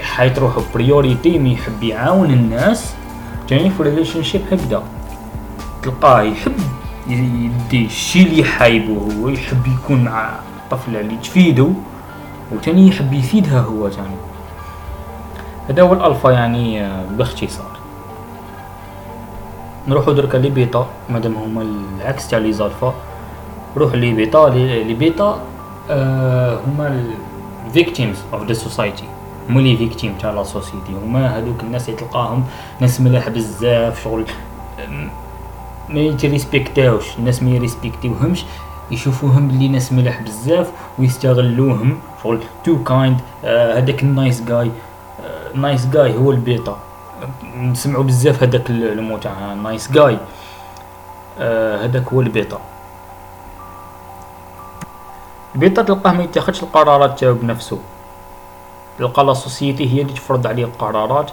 حاط 0.00 0.38
روحو 0.38 0.62
priority 0.74 1.38
mais 1.38 1.52
يحب 1.52 1.82
يعاون 1.82 2.30
الناس. 2.30 2.94
تاني 3.52 3.70
في 3.70 3.82
relationship 3.82 4.40
هكذا. 4.52 4.82
تلقاه 5.82 6.22
يحب 6.22 6.52
يدي 7.06 7.84
الشي 7.86 8.22
اللي 8.22 8.44
حايبو 8.44 9.10
هو 9.10 9.28
يحب 9.28 9.66
يكون 9.66 10.04
مع 10.04 10.30
الطفله 10.56 11.00
اللي 11.00 11.16
تفيدو 11.16 11.72
وتاني 12.52 12.88
يحب 12.88 13.12
يفيدها 13.12 13.60
هو 13.60 13.88
تاني. 13.88 14.16
هذا 15.68 15.82
هو 15.82 15.92
الألفا 15.92 16.30
يعني 16.30 16.84
آه، 16.84 17.04
باختصار. 17.10 17.76
نروحو 19.88 20.12
دركا 20.12 20.36
les 20.36 20.50
bêtas 20.50 20.86
مادام 21.10 21.34
هما 21.34 21.62
العكس 22.00 22.28
تاع 22.28 22.38
les 22.38 22.52
alphas. 22.52 22.94
نروح 23.76 23.94
les 23.94 24.12
bêtas 24.12 24.48
les 24.88 24.94
bêtas 24.94 25.40
آه 25.90 26.58
هما 26.66 27.04
ال 27.66 27.72
victims 27.72 28.16
of 28.32 28.42
the 28.46 28.52
society 28.52 29.04
هما 29.50 29.60
les 29.60 29.76
victimes 29.76 30.14
تاع 30.20 30.30
la 30.30 30.44
société. 30.44 30.92
هما 31.04 31.38
هذوك 31.38 31.62
الناس 31.62 31.88
اللي 31.88 32.00
تلقاهم 32.00 32.44
ناس 32.80 33.00
ملاح 33.00 33.28
بزاف 33.28 34.04
شغل 34.04 34.24
ما 35.88 36.00
يت 36.00 36.16
respecter 36.16 36.87
اوش. 36.87 37.18
الناس 37.18 37.42
ما 37.42 37.50
ي 37.50 37.56
respecter 37.56 38.13
وهمش 38.13 38.44
يشوفوهم 38.90 39.48
بلي 39.48 39.68
ناس 39.68 39.92
ملاح 39.92 40.22
بزاف 40.22 40.70
ويستغلوهم. 40.98 41.98
شغل 42.22 42.40
too 42.64 42.84
kind 42.84 43.20
هذاك 43.44 44.02
ال 44.02 44.10
nice 44.10 44.42
guy 44.42 44.70
nice 45.54 45.86
guy 45.86 46.16
هو 46.16 46.30
البيتا 46.30 46.76
نسمعوا 47.56 48.04
بزاف 48.04 48.42
هذاك 48.42 48.70
ال 48.70 48.82
mot 48.82 49.18
تاع 49.18 49.54
nice 49.54 49.92
guy 49.92 50.18
هذاك 51.84 52.12
هو 52.12 52.20
ال 52.20 52.28
beta 52.28 52.58
ال 55.54 55.60
beta 55.60 55.82
تلقاه 55.82 56.12
ما 56.12 56.22
يتخذش 56.22 56.62
القرارات 56.62 57.20
تاعو 57.20 57.34
بنفسه 57.34 57.78
تلقى 58.98 59.24
la 59.24 59.34
société 59.34 59.94
هي 59.94 60.02
اللي 60.02 60.12
تفرض 60.12 60.46
عليه 60.46 60.64
القرارات. 60.64 61.30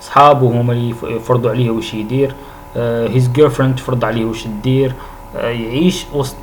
صحابو 0.00 0.48
هما 0.48 0.72
اللي 0.72 0.94
يفرضوا 1.02 1.50
عليه 1.50 1.70
واش 1.70 1.94
يدير. 1.94 2.34
his 2.76 3.28
girlfriend 3.28 3.76
تفرض 3.76 4.04
عليه 4.04 4.24
واش 4.24 4.46
دير 4.62 4.94
يعيش 5.34 6.06
وسط 6.14 6.36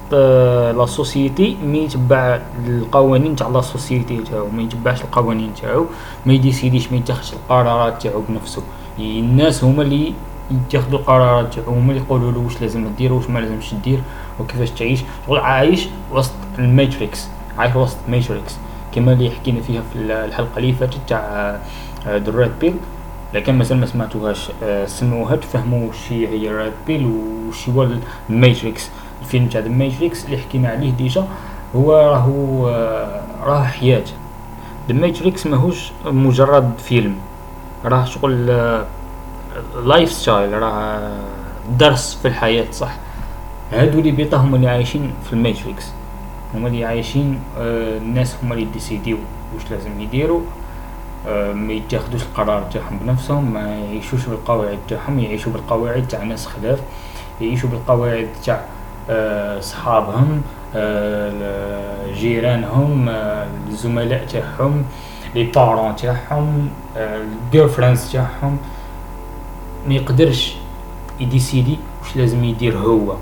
la 0.78 0.86
société. 0.86 1.58
mais 1.66 1.80
يتبع 1.80 2.42
القوانين 2.68 3.36
تاع 3.36 3.48
la 3.48 3.62
société 3.62 4.18
تاعو. 4.18 4.48
ما 4.48 4.62
يتبعش 4.62 5.02
القوانين 5.02 5.54
تاعو. 5.62 5.86
ما 6.26 6.34
ي 6.34 6.40
décider 6.40 6.80
ش 6.80 6.92
ما 6.92 6.98
يتخذش 6.98 7.34
القرارات 7.34 8.02
تاعو 8.02 8.24
بنفسه 8.30 8.62
الناس 9.00 9.64
هما 9.64 9.82
اللي 9.82 10.14
يتخذوا 10.52 11.00
القرارات 11.00 11.54
تاعو. 11.54 11.74
هما 11.74 11.92
اللي 11.92 12.04
يقولوا 12.04 12.32
له 12.32 12.40
واش 12.40 12.62
لازم 12.62 12.88
دير 12.98 13.14
واش 13.14 13.30
ما 13.30 13.40
لازمش 13.40 13.74
دير 13.74 14.00
وكيفاش 14.40 14.72
تعيش. 14.72 15.00
شغل 15.28 15.40
عايش 15.40 15.88
وسط 16.14 16.34
ال 16.60 16.68
Matrix. 16.68 17.28
عايش 17.58 17.76
وسط 17.76 17.98
Matrix 18.08 18.56
كما 18.96 19.14
اللي 19.14 19.30
حكينا 19.32 19.62
فيها 19.62 19.82
في 19.94 20.00
الحلقة 20.00 20.58
اللي 20.58 20.74
فاتت 20.74 20.98
تاع 21.08 21.58
the 22.08 22.32
red 22.32 22.52
pill 22.62 22.76
لكن 23.34 23.58
مثلا 23.58 23.78
ما 23.78 23.86
سمعتوهاش. 23.86 24.52
آه، 24.64 24.86
سمعوها 24.86 25.36
تفهموا 25.36 25.92
شي 26.08 26.28
هي 26.28 26.50
red 26.52 26.74
pill 26.88 27.06
وشي 27.48 27.72
هو 27.72 27.88
ال 28.30 28.38
Matrix 28.38 28.90
الفيلم 29.22 29.48
تاع 29.48 29.62
ال 29.62 29.71
Matrix 29.71 30.26
اللي 30.26 30.38
حكينا 30.38 30.70
عليه 30.70 30.92
déjà 30.92 31.26
هو 31.76 31.94
راهو 31.94 32.70
آه، 32.70 33.22
راه 33.44 33.64
حياة. 33.64 34.04
ال 34.90 34.98
Matrix 34.98 35.48
ماهوش 35.48 35.92
مجرد 36.06 36.72
فيلم. 36.78 37.16
راه 37.86 38.06
شغل 38.06 38.46
lifestyle 39.86 40.54
راه 40.62 41.12
درس 41.80 42.16
في 42.22 42.28
الحياة 42.28 42.66
صح؟ 42.72 42.96
هادو 43.72 44.00
les 44.00 44.12
bêta 44.12 44.38
هما 44.38 44.56
اللي 44.56 44.68
عايشين 44.70 45.14
في 45.28 45.34
ال 45.34 45.42
Matrix 45.42 45.92
هما 46.54 46.68
اللي 46.68 46.86
عايشين 46.86 47.40
آه 47.60 47.98
الناس 47.98 48.36
هما 48.44 48.54
اللي 48.54 48.66
ديسيديو 48.66 49.18
واش 49.56 49.72
لازم 49.72 50.02
يديروا 50.02 50.42
آه 51.28 51.54
ما 51.54 51.74
يتاخدوش 51.74 52.22
القرار 52.24 52.64
تاعهم 52.74 53.00
بنفسهم 53.06 53.54
ما 53.54 53.78
يعيشوش 53.78 54.26
بالقواعد 54.26 54.78
تاعهم 54.88 55.20
يعيشوا 55.20 55.52
بالقواعد 55.52 56.08
تاع 56.08 56.24
ناس 56.24 56.48
خلاف 56.48 56.80
يعيشوا 57.42 57.70
بالقواعد 57.70 58.28
تاع 58.46 58.66
آه 59.10 59.60
صحابهم 59.60 60.42
جيرانهم 62.14 63.10
الزملاء 63.70 64.26
تاعهم 64.26 64.84
لي 65.36 65.44
بارون 65.44 65.96
تاعهم 65.96 66.70
الجيرل 66.98 67.70
فريندز 67.70 68.12
تاعهم. 68.12 68.58
ما 69.88 69.94
يقدرش 69.94 70.56
يديسيدي 71.20 71.78
واش 72.02 72.16
لازم 72.16 72.44
يدير 72.44 72.78
هو. 72.78 73.16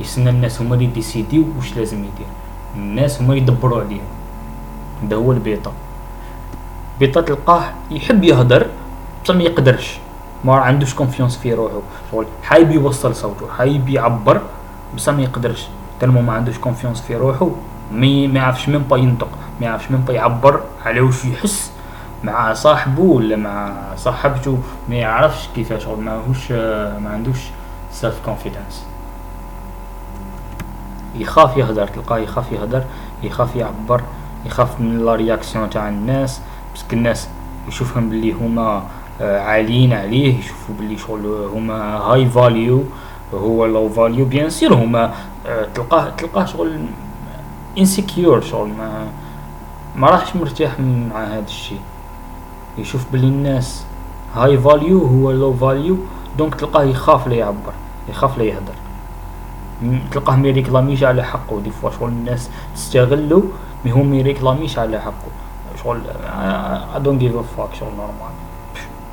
يستنى 0.00 0.30
الناس 0.30 0.60
هما 0.60 0.74
اللي 0.74 0.84
يديسيديو 0.84 1.44
واش 1.56 1.76
لازم 1.76 1.98
يدير. 1.98 2.26
الناس 2.76 3.22
هما 3.22 3.34
يدبروا 3.34 3.80
عليه 3.80 4.00
هذا 5.02 5.16
هو 5.16 5.32
البيطة. 5.32 5.72
بيطة 7.00 7.20
تلقاه 7.20 7.62
يحب 7.90 8.24
يهدر 8.24 8.66
بصح 9.24 9.34
ما 9.34 9.42
يقدرش. 9.42 9.98
ما 10.44 10.54
عندوش 10.54 10.94
confiance 10.94 11.36
في 11.36 11.54
روحه. 11.54 11.80
شغل 12.10 12.26
حاب 12.42 12.70
يوصل 12.70 13.14
صوته 13.14 13.48
حاب 13.58 13.88
يعبر 13.88 14.40
بصح 14.96 15.12
ما 15.12 15.22
يقدرش. 15.22 15.66
tellement 16.00 16.20
ما 16.20 16.32
عندوش 16.32 16.58
confiance 16.58 17.00
في 17.00 17.16
روحه 17.16 17.50
ما 17.92 18.26
ما 18.26 18.38
يعرفش 18.40 18.68
même 18.68 18.82
pas 18.82 18.96
ينطق 18.96 19.28
ما 19.60 19.66
يعرفش 19.66 19.90
même 19.90 20.00
pas 20.00 20.12
يعبر 20.12 20.60
على 20.84 21.00
واش 21.00 21.24
يحس 21.24 21.72
مع 22.24 22.52
صاحبه 22.52 23.02
ولا 23.02 23.36
مع 23.36 23.72
صاحبته. 23.96 24.58
ما 24.88 24.94
يعرفش 24.94 25.48
كيفاش 25.54 25.84
شغل 25.84 26.00
ماهوش 26.00 26.52
ما 27.02 27.10
عندوش 27.12 27.38
self-confidence 27.92 28.86
يخاف 31.18 31.56
يهدر 31.56 31.86
تلقاه 31.86 32.18
يخاف 32.18 32.52
يهدر 32.52 32.84
يخاف 33.22 33.56
يعبر 33.56 34.02
يخاف 34.46 34.80
من 34.80 35.04
la 35.04 35.14
réaction 35.14 35.70
تاع 35.70 35.88
الناس 35.88 36.40
parce 36.72 36.87
que 36.87 36.96
الناس 36.96 37.28
يشوفهم 37.68 38.10
بلي 38.10 38.32
هما 38.32 38.82
آه، 39.20 39.40
عاليين 39.40 39.92
عليه 39.92 40.38
يشوفوا 40.38 40.74
بلي 40.80 40.98
شغل 40.98 41.48
هما 41.54 41.74
high 41.98 42.26
value 42.26 42.84
هو 43.34 43.66
low 43.66 43.88
value 43.88 44.24
bien 44.24 44.50
sûr 44.50 44.74
هما 44.74 45.14
آه، 45.46 45.66
تلقاه 45.74 46.10
تلقاه 46.10 46.44
شغل 46.44 46.86
insecure 47.78 48.40
شغل 48.40 48.68
ما 48.68 49.06
ما 49.96 50.10
راحش 50.10 50.36
مرتاح 50.36 50.80
مع 50.80 51.24
هذا 51.24 51.44
الشيء 51.46 51.80
يشوف 52.78 53.04
بلي 53.12 53.26
الناس 53.26 53.84
high 54.34 54.58
value 54.58 54.98
هو 54.98 55.32
low 55.32 55.54
value 55.54 55.96
donc 56.38 56.54
تلقاه 56.54 56.82
يخاف 56.82 57.28
لا 57.28 57.34
يعبر 57.34 57.72
يخاف 58.08 58.38
لا 58.38 58.44
يهدر. 58.44 58.85
تلقاه 60.10 60.36
ما 60.36 60.48
يريكلاميش 60.48 61.04
على 61.04 61.22
حقه. 61.22 61.60
des 61.60 61.70
fois 61.70 61.90
شغل 61.90 62.08
الناس 62.08 62.50
تستغلو 62.74 63.44
mais 63.84 63.92
هو 63.92 64.02
ما 64.02 64.16
يريكلاميش 64.16 64.78
على 64.78 65.00
حقه. 65.00 65.30
شغل 65.82 66.00
I 66.94 67.00
don't 67.00 67.20
give 67.20 67.36
a 67.36 67.42
fuck 67.56 67.74
شغل 67.74 67.90
normal 67.96 68.34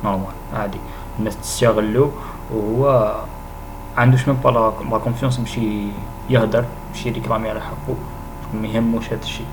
normal 0.04 0.34
عادي. 0.54 0.78
الناس 1.18 1.36
تستغلو 1.36 2.10
وهو 2.54 3.14
عندوش 3.96 4.28
même 4.28 4.36
pas 4.36 4.50
la 4.50 4.98
confiance 4.98 5.36
باش 5.36 5.58
يهدر 6.30 6.64
باش 6.92 7.06
يريكلامي 7.06 7.48
على 7.50 7.60
حقه. 7.60 7.94
ما 8.54 8.68
يهموش 8.68 9.06
هذا 9.12 9.22
الشيء. 9.22 9.46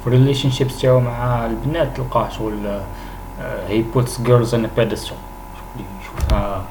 في 0.00 0.06
ال 0.06 0.50
relationships 0.50 0.80
تاعو 0.80 1.00
مع 1.00 1.46
البنات 1.46 1.96
تلقاه 1.96 2.28
شغل 2.28 2.80
he 3.68 3.82
puts 3.82 4.20
girls 4.20 4.54
on 4.54 4.68
pedestal 4.76 5.16
يشوفها 6.02 6.64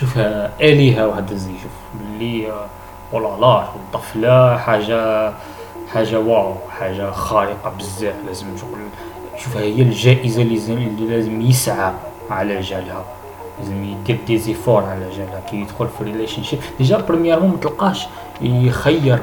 شوفها 0.00 0.50
آلهة 0.60 1.06
وهذا 1.06 1.32
الزي 1.32 1.52
شوف 1.62 1.72
بلي 1.94 2.52
ولا 3.12 3.40
لا 3.40 3.62
الطفلة 3.62 4.56
حاجة 4.56 5.32
حاجة 5.92 6.20
wow 6.20 6.54
حاجة 6.78 7.10
خارقة 7.10 7.70
بزاف 7.78 8.14
لازم 8.26 8.46
شغل 8.56 8.78
شوفها 9.36 9.62
هي 9.62 9.82
الجائزة 9.82 10.42
اللي 10.42 11.06
لازم 11.08 11.40
يسعى 11.40 11.92
على 12.30 12.60
جالها. 12.60 13.04
لازم 13.58 13.84
يدير 13.84 14.18
des 14.26 14.38
efforts 14.38 14.84
على 14.84 15.10
جالها. 15.10 15.40
كي 15.50 15.56
يدخل 15.56 15.88
في 15.98 16.04
relationship 16.04 16.58
déjà 16.78 16.96
premièrement 16.96 17.50
متلقاش 17.50 18.06
يخير 18.40 19.18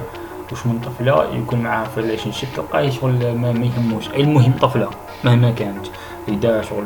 واش 0.52 0.66
من 0.66 0.80
طفلة 0.80 1.36
يكون 1.36 1.60
معاها 1.60 1.86
في 1.86 2.02
relationship 2.02 2.50
تلقاه 2.56 2.90
شغل 2.90 3.36
ما, 3.36 3.52
ما 3.52 3.66
يهموش. 3.66 4.08
المهم 4.08 4.54
طفلة 4.62 4.90
مهما 5.24 5.52
كانت. 5.52 5.86
إذا 6.28 6.62
شغل 6.62 6.86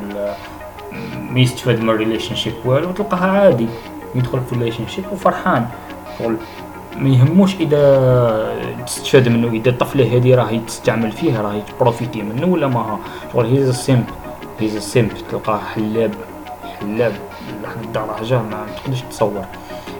ما 1.31 1.39
يستفاد 1.39 1.79
من 1.79 1.89
ال 1.89 2.35
relationship 2.35 2.53
والو 2.65 2.91
تلقاها 2.91 3.27
عادي. 3.27 3.67
يدخل 4.15 4.39
في 4.41 4.53
ال 4.53 4.87
relationship 4.87 5.05
وفرحان. 5.11 5.65
شغل 6.19 6.37
ما 6.97 7.09
يهموش 7.09 7.55
إذا 7.55 8.83
تستفاد 8.85 9.29
منه 9.29 9.47
إذا 9.47 9.69
الطفله 9.69 10.17
هذه 10.17 10.35
راهي 10.35 10.59
تستعمل 10.59 11.11
فيه 11.11 11.41
راهي 11.41 11.61
تبروفيتي 11.61 12.21
منه 12.21 12.47
ولا 12.47 12.67
ما 12.67 12.99
شغل 13.33 13.45
he's 13.45 13.75
simp 13.75 14.03
he's 14.59 14.77
simp 14.77 15.11
تلقاه 15.31 15.57
حلاب. 15.57 16.11
حلاب. 16.79 17.13
لحد 17.63 17.83
الدرجه 17.83 18.41
ما 18.41 18.65
تقدرش 18.83 19.01
تصور. 19.01 19.45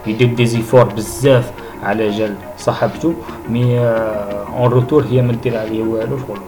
يدير 0.08 0.34
des 0.33 0.45
efforts 0.45 0.83
بزاف 0.84 1.52
على 1.84 2.10
جال 2.10 2.36
صاحبته. 2.58 3.13
mais 3.49 3.79
en 3.79 4.71
retour 4.71 5.05
هي 5.12 5.21
ما 5.21 5.34
دير 5.34 5.58
عليه 5.58 5.84
والو 5.84 6.17
شغل 6.17 6.39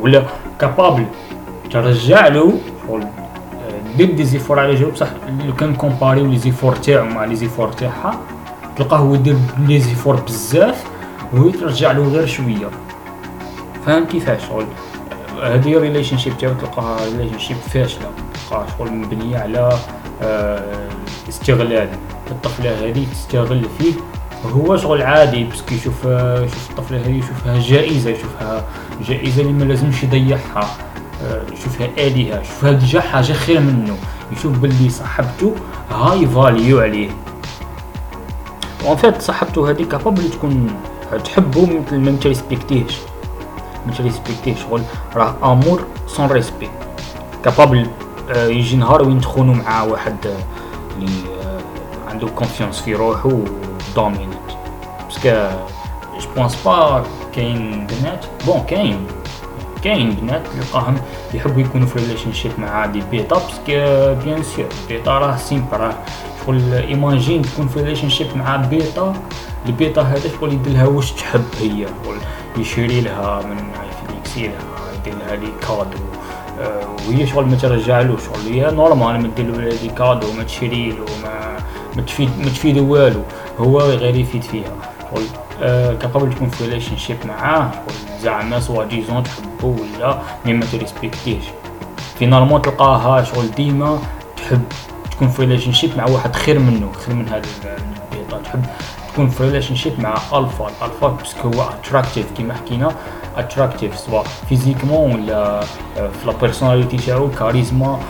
ولا 0.00 0.22
capable 0.58 1.06
ترجع 1.70 2.28
له 2.28 2.58
شغل 2.86 3.06
دير 3.96 4.10
des 4.10 4.24
efforts 4.24 4.60
على 4.60 4.74
جوب 4.74 4.92
بصح 4.92 5.08
لو 5.46 5.54
كان 5.54 5.74
كومباريو 5.74 6.26
les 6.26 6.38
efforts 6.38 6.76
تاعو 6.76 7.06
مع 7.06 7.24
les 7.24 7.36
efforts 7.36 7.72
تاعها 7.72 8.20
تلقاه 8.76 8.96
هو 8.96 9.14
يدير 9.14 9.36
les 9.58 9.80
efforts 9.80 10.16
بزاف 10.16 10.84
وهي 11.32 11.52
ترجع 11.52 11.92
له 11.92 12.08
غير 12.08 12.26
شوية. 12.26 12.70
فاهم 13.86 14.04
كيفاش؟ 14.04 14.42
شغل 14.48 14.66
هذه 15.42 15.78
relationship 15.78 16.38
تاعو 16.38 16.54
تلقاها 16.54 16.96
relationship 17.04 17.56
فاشلة 17.56 18.10
تلقاها 18.34 18.66
شغل 18.78 18.92
مبنية 18.92 19.38
على 19.38 19.78
آه 20.22 20.88
استغلال. 21.28 21.88
الطفله 22.30 22.70
هذه 22.88 23.06
تستغل 23.12 23.66
فيه 23.78 23.92
هو 24.52 24.76
شغل 24.76 25.02
عادي 25.02 25.44
بس 25.44 25.62
كيشوف 25.62 26.04
يشوف 26.04 26.70
الطفله 26.70 26.98
هذه 26.98 27.18
يشوفها 27.18 27.58
جائزة 27.58 28.10
يشوفها 28.10 28.64
جائزة 29.08 29.42
اللي 29.42 29.52
ما 29.52 29.64
لازمش 29.64 30.02
يضيعها. 30.02 30.70
يشوفها 31.52 31.86
آلهة 31.98 32.40
يشوفها 32.40 32.72
déjà 32.72 33.00
حاجة 33.00 33.32
خير 33.32 33.60
منه. 33.60 33.96
يشوف 34.32 34.58
باللي 34.58 34.88
صاحبته 34.88 35.54
high 35.90 36.26
value 36.26 36.80
عليه. 36.80 37.10
و 38.84 38.88
en 38.88 38.96
fait 38.96 39.22
صاحبته 39.22 39.70
هذه 39.70 39.82
capable 39.82 40.30
تكون 40.30 40.74
تحبه 41.24 41.66
مثل 41.66 41.98
ما 41.98 42.16
تريسبكتيهش. 42.20 42.98
ما 43.86 44.10
شغل 44.54 44.82
راه 45.14 45.52
amour 45.52 45.84
sans 46.06 46.26
respect 46.26 46.68
capable 47.44 47.86
يجي 48.36 48.76
نهار 48.76 49.02
وين 49.02 49.20
تخونوا 49.20 49.54
مع 49.54 49.82
واحد 49.82 50.16
اللي 50.96 51.10
عنده 52.08 52.28
confiance 52.28 52.80
في 52.80 52.94
روحه 52.94 53.38
dominant 53.96 54.28
parce 55.06 55.32
que 55.32 55.48
je 56.18 56.28
pense 56.36 56.56
pas 56.64 57.04
كاين 57.34 57.86
بنات. 57.86 58.24
bon 58.46 58.60
كاين. 58.68 59.06
كاين 59.84 60.10
بنات 60.10 60.42
تلقاهم 60.46 60.96
يحبوا 61.34 61.60
يكونوا 61.62 61.86
في 61.86 61.98
relationship 61.98 62.52
مع 62.58 62.86
des 62.86 63.02
bêta 63.10 63.34
parce 63.34 63.84
que 63.84 64.14
bien 64.24 64.42
sûr 64.42 64.64
bêta 64.88 65.18
راه 65.18 65.36
simple 65.36 65.76
راه 65.76 65.94
شغل 66.46 66.72
imagine 66.72 67.42
تكون 67.42 67.68
في 67.68 67.80
relationship 67.80 68.36
مع 68.36 68.56
bêta 68.56 69.14
ال 69.66 69.73
bêta 69.73 70.02
هذا 70.02 70.30
شغل 70.40 70.52
يدير 70.52 70.88
واش 70.88 71.12
تحب 71.12 71.44
هي. 71.60 71.86
شغل 72.04 72.16
يشري 72.58 73.00
لها 73.00 73.42
من 73.42 73.56
يفليكسي 73.90 74.42
لها 74.48 74.92
يدير 75.00 75.14
لها 75.18 75.36
les 75.36 75.52
cadeaux 75.60 76.04
آه، 76.60 76.80
وهي 77.08 77.26
شغل 77.26 77.44
ما 77.46 77.58
شغل 77.58 78.52
هي 78.52 78.70
normal 78.70 79.20
ما 79.22 79.30
دير 79.36 79.56
les 79.56 79.88
cadeaux 79.88 80.32
ما 80.32 80.42
تشري 80.42 80.90
له 80.90 81.04
ما 81.22 81.56
ما 81.96 82.02
تفيد 82.02 82.30
ما 82.38 82.44
تفيد 82.44 82.78
والو. 82.78 83.22
هو 83.58 83.80
غير 83.80 84.16
يفيد 84.16 84.42
فيها. 84.42 84.72
شغل 85.10 85.22
capable 86.00 86.34
تكون 86.34 86.48
في 86.48 86.64
relationship 86.64 87.16
معاه 87.24 87.70
زعما 88.20 88.60
soi-disant 88.60 89.22
تحبو 89.22 89.76
ولا 89.96 90.18
mais 90.44 90.52
ما 90.52 90.64
تريسبكتيش 90.72 91.44
finalement 92.18 92.62
تلقاها 92.62 93.24
شغل 93.24 93.50
ديما 93.50 93.98
تحب 94.36 94.62
تكون 95.10 95.28
في 95.28 95.42
relationship 95.42 95.90
مع 95.96 96.06
واحد 96.08 96.36
خير 96.36 96.58
منه 96.58 96.92
خير 97.06 97.14
من 97.14 97.28
هذا 97.28 97.42
البيضه 98.12 98.42
تحب 98.44 98.64
تكون 99.12 99.28
في 99.28 99.42
relationship 99.42 100.00
مع 100.00 100.14
alpha 100.32 100.68
ال 100.68 100.75
alpha 100.75 101.08
parce 101.08 101.33
que 101.33 101.48
هو 101.48 101.62
attractif 101.62 102.26
كيما 102.36 102.54
حكينا 102.54 102.92
attractif 103.36 103.98
سواء 103.98 104.26
physiquement 104.48 105.12
ولا 105.14 105.60
في 105.94 106.26
la 106.26 106.32
personnalité 106.32 106.96
تاعو 106.96 107.30
كاريزما 107.30 108.00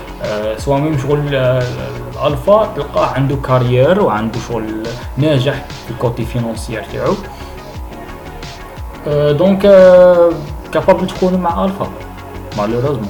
سواء 0.59 0.81
même 0.81 0.99
شغل 0.99 1.35
الالفا 1.35 2.73
تلقاه 2.77 3.07
عنده 3.07 3.37
carrière 3.37 4.03
وعنده 4.03 4.39
شغل 4.49 4.87
ناجح 5.17 5.65
في 5.87 5.91
ال 5.90 5.97
côté 5.97 6.25
financier 6.25 6.85
تاعو 6.93 7.15
donc 9.07 9.62
capable 10.73 11.07
تكون 11.07 11.35
مع 11.35 11.65
alpha 11.64 11.88
malheureusement 12.59 13.09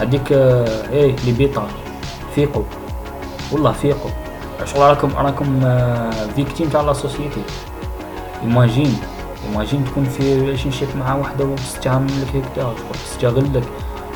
هذيك 0.00 0.32
إيه 0.32 1.16
les 1.24 1.32
bêta 1.32 1.66
فيقوا 2.34 2.62
والله 3.52 3.72
فيقوا 3.72 4.10
شغل 4.64 4.80
راكم 4.82 5.10
راكم 5.16 5.60
victimes 6.36 6.68
تاع 6.68 6.80
la 6.80 6.92
société 6.92 7.42
imagine 8.42 8.98
imagine 9.48 9.84
تكون 9.84 10.04
في 10.04 10.40
relationship 10.40 10.88
مع 10.98 11.14
وحده 11.16 11.44
وتستعمل 11.44 12.10
لك 12.22 12.36
هكذا 12.36 12.74
تستغلك 12.94 13.64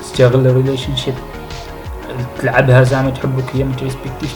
تستغل 0.01 0.47
ال 0.47 0.97
relationship 0.97 1.15
تلعبها 2.41 2.83
زعما 2.83 3.11
تحبك 3.11 3.45
هي 3.55 3.65
ما 3.65 3.75
تريسبكتيش. 3.75 4.31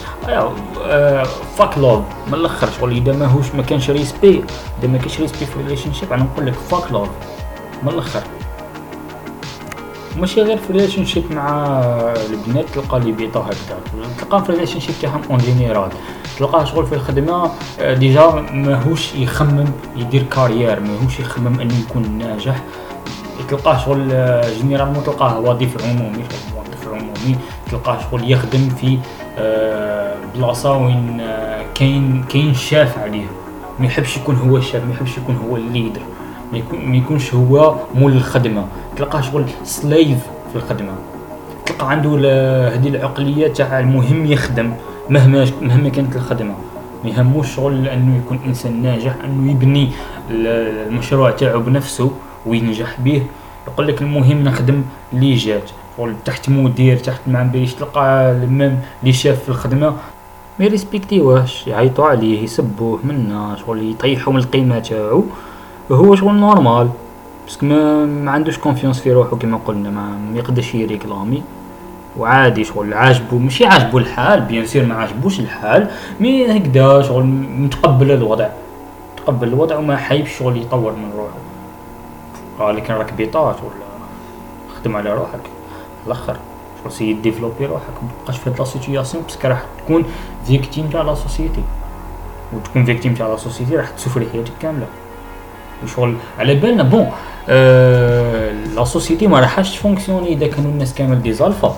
fuck 1.57 1.77
love 1.77 2.03
من 2.27 2.33
الأخر 2.33 2.67
شغل 2.79 2.91
إذا 2.91 3.13
ماهوش 3.13 3.55
ما 3.55 3.63
كانش 3.63 3.89
respect 3.89 4.43
إذا 4.79 4.87
ما 4.87 4.97
كانش 4.97 5.19
respect 5.19 5.45
في 5.45 5.59
relationship 5.59 6.13
أنا 6.13 6.23
نقول 6.23 6.45
لك 6.45 6.53
fuck 6.53 6.91
love 6.91 7.09
من 7.83 7.89
الأخر. 7.89 8.21
ماشي 10.17 10.41
غير 10.41 10.57
في 10.57 10.73
relationship 10.73 11.31
مع 11.31 11.79
البنات 12.29 12.65
تلقى 12.69 12.99
les 12.99 13.11
bêta 13.11 13.39
هكذا. 13.39 13.79
تلقى 14.19 14.45
في 14.45 14.51
relationship 14.51 14.95
تاعهم 15.01 15.21
en 15.29 15.37
général 15.37 15.89
تلقاه 16.37 16.63
شغل 16.63 16.85
في 16.85 16.95
الخدمة 16.95 17.51
déjà 17.81 18.27
ماهوش 18.51 19.15
يخمم 19.15 19.71
يدير 19.95 20.23
carrière 20.23 20.79
ماهوش 20.79 21.19
يخمم 21.19 21.59
أنه 21.59 21.73
يكون 21.79 22.17
ناجح. 22.17 22.63
تلقاه 23.49 23.77
شغل 23.77 24.07
généralement 24.57 25.03
تلقاه 25.03 25.39
وظيفه 25.39 25.89
عمومي 25.89 26.23
وظيفه 26.57 26.91
عمومي 26.91 27.35
تلقاه 27.71 27.99
شغل 28.11 28.31
يخدم 28.31 28.69
في 28.69 28.97
بلاصة 30.35 30.77
وين 30.77 31.21
كاين 31.75 32.23
كاين 32.29 32.53
شاف 32.53 32.97
عليه. 32.97 33.25
ما 33.79 33.85
يحبش 33.85 34.17
يكون 34.17 34.35
هو 34.35 34.57
الشاف 34.57 34.83
ما 34.85 34.93
يحبش 34.93 35.17
يكون 35.17 35.35
هو 35.35 35.55
ال 35.55 35.61
leader. 35.61 36.01
ما 36.71 36.97
يكونش 36.97 37.33
هو 37.33 37.75
مول 37.95 38.11
الخدمة. 38.11 38.65
تلقاه 38.95 39.21
شغل 39.21 39.45
سليف 39.63 40.17
في 40.51 40.55
الخدمة. 40.55 40.91
تلقى 41.65 41.89
عنده 41.91 42.09
هذه 42.73 42.87
العقلية 42.87 43.47
تاع 43.47 43.79
المهم 43.79 44.25
يخدم 44.25 44.73
مهما 45.09 45.45
مهما 45.61 45.89
كانت 45.89 46.15
الخدمة. 46.15 46.55
ما 47.03 47.09
يهموش 47.09 47.55
شغل 47.55 47.87
إنه 47.87 48.17
يكون 48.17 48.39
إنسان 48.45 48.81
ناجح 48.81 49.13
إنه 49.23 49.51
يبني 49.51 49.91
المشروع 50.29 51.31
تاعو 51.31 51.59
بنفسه 51.59 52.11
وينجح 52.45 52.99
به. 52.99 53.23
يقول 53.67 53.87
لك 53.87 54.01
المهم 54.01 54.43
نخدم 54.43 54.83
لي 55.13 55.33
جات. 55.33 55.69
شغل 55.97 56.15
تحت 56.25 56.49
مدير 56.49 56.97
تحت 56.97 57.21
ما 57.27 57.43
بيش 57.43 57.73
تلقى 57.73 58.31
المام 58.31 58.79
لي 59.03 59.13
شاف 59.13 59.43
في 59.43 59.49
الخدمة. 59.49 59.95
ما 60.59 60.65
يريسبكتيوهش 60.65 61.67
يعيطوا 61.67 62.05
عليه 62.05 62.43
يسبوه 62.43 62.99
منا 63.03 63.55
شغل 63.65 63.91
يطيحوا 63.91 64.33
من 64.33 64.39
القيمة 64.39 64.79
تاعو. 64.79 65.23
هو 65.91 66.15
شغل 66.15 66.33
normal 66.35 66.89
parce 67.45 67.58
que 67.58 67.65
ما, 67.65 68.31
عندوش 68.31 68.57
confiance 68.57 68.99
في 68.99 69.13
روحو 69.13 69.35
كما 69.35 69.59
قلنا 69.65 69.89
ما, 69.89 70.37
يقدرش 70.37 70.75
يréclamer. 70.75 71.43
وعادي 72.17 72.63
شغل 72.63 72.93
عاجبو 72.93 73.37
ماشي 73.37 73.65
عاجبو 73.65 73.97
الحال 73.97 74.41
bien 74.41 74.65
sûr 74.65 74.85
ما 74.85 74.95
عاجبوش 74.95 75.39
الحال 75.39 75.87
mais 76.19 76.57
هكذا 76.57 77.01
شغل 77.01 77.23
متقبل 77.23 78.11
الوضع. 78.11 78.49
تقبل 79.17 79.47
الوضع 79.47 79.77
وما 79.77 79.97
حايب 79.97 80.25
شغل 80.25 80.57
يطور 80.57 80.91
من 80.91 81.11
روحو. 81.15 81.39
آه 82.59 82.71
لكن 82.71 82.93
راك 82.93 83.13
بيطات 83.13 83.55
ولا 83.55 83.85
خدم 84.75 84.95
على 84.95 85.13
روحك. 85.13 85.60
الآخر. 86.07 86.37
شغل 86.83 86.91
essaie 86.91 87.13
développer 87.13 87.65
روحك 87.65 87.83
متبقاش 88.03 88.37
في 88.37 88.49
هاد 88.49 88.59
la 88.59 88.65
situation 88.65 89.23
parce 89.23 89.38
que 89.38 89.47
راح 89.47 89.65
تكون 89.77 90.05
victime 90.45 90.89
تاع 90.89 91.01
la 91.01 91.15
société. 91.15 91.63
وتكون 92.53 92.85
victime 92.85 93.13
تاع 93.13 93.27
la 93.27 93.37
société 93.37 93.75
راح 93.75 93.89
تsouffrir 93.89 94.29
حياتك 94.31 94.51
كاملة. 94.61 94.85
وشغل 95.83 96.15
على 96.39 96.55
بالنا 96.55 96.83
bon 96.83 97.11
أه 97.49 98.51
la 98.51 98.83
société 98.83 99.27
ما 99.27 99.39
راحش 99.39 99.75
تfonctionner 99.75 100.33
إذا 100.33 100.47
كانوا 100.47 100.71
الناس 100.71 100.93
كامل 100.93 101.21
des 101.21 101.33
alphas. 101.33 101.77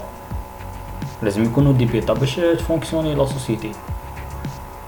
لازم 1.22 1.44
يكونوا 1.44 1.74
des 1.74 1.86
bêtas 1.86 2.14
باش 2.14 2.36
تfonctionner 2.36 3.16
la 3.16 3.26
société. 3.26 3.72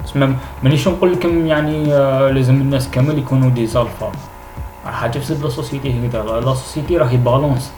تسمى 0.06 0.36
مانيش 0.64 0.88
نقول 0.88 1.14
لكم 1.14 1.48
يعني 1.48 1.94
آه 1.94 2.30
لازم 2.32 2.56
الناس 2.56 2.90
كامل 2.90 3.20
يكونوا 3.20 3.50
des 3.50 3.68
alphas. 3.68 4.12
راح 4.86 5.08
تفسد 5.08 5.44
la 5.44 5.50
société 5.50 6.08
هكذا 6.08 6.24
la 6.24 6.54
société 6.54 6.98
راهي 6.98 7.18
balance. 7.18 7.72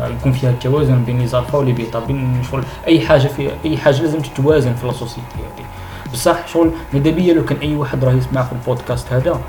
يكون 0.00 0.32
فيها 0.32 0.50
التوازن 0.50 1.04
بين 1.04 1.28
les 1.54 1.72
bêtas 1.72 1.98
بين 1.98 2.42
شغل 2.50 2.64
أي 2.86 3.00
حاجة 3.00 3.26
في 3.26 3.50
أي 3.64 3.76
حاجة 3.76 4.02
لازم 4.02 4.20
تتوازن 4.20 4.74
في 4.74 4.86
la 4.86 4.92
société 4.92 5.20
هذه 5.36 5.64
بصح 6.12 6.46
شغل 6.46 6.70
ماذا 6.92 7.10
بيا 7.10 7.34
لو 7.34 7.44
كان 7.44 7.58
أي 7.58 7.76
واحد 7.76 8.04
راه 8.04 8.12
يسمع 8.12 8.42
في 8.42 8.52
البودكاست 8.52 9.12
هذا 9.12 9.40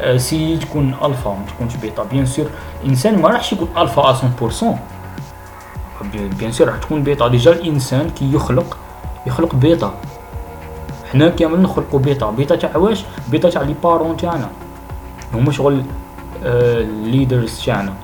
آه، 0.00 0.16
essaie 0.16 0.56
تكون 0.56 0.94
ألفا 1.04 1.30
ما 1.30 1.44
تكونش 1.48 1.76
bêta 1.76 2.02
bien 2.02 2.26
sûr 2.26 2.46
انسان 2.86 3.22
ما 3.22 3.28
راحش 3.28 3.52
يكون 3.52 3.68
ألفا 3.76 4.12
100% 4.40 4.64
bien 6.38 6.52
sûr 6.52 6.68
راح 6.68 6.76
تكون 6.76 7.02
bêta 7.02 7.28
déjà 7.28 7.52
الإنسان 7.52 8.10
كي 8.10 8.34
يخلق 8.34 8.76
يخلق 9.26 9.54
بيتا 9.54 9.94
حنا 11.12 11.28
كامل 11.28 11.62
نخلقوا 11.62 12.00
bêta 12.00 12.30
bêta 12.30 12.56
تاع 12.56 12.76
واش؟ 12.76 13.04
بيتا 13.28 13.50
تاع 13.50 13.62
les 13.62 13.74
parents 13.82 14.16
تاعنا. 14.16 14.50
هما 15.34 15.52
شغل 15.52 15.82
ال 16.42 16.57
leaders 16.57 17.60
آه، 17.60 17.66
تاعنا. 17.66 17.94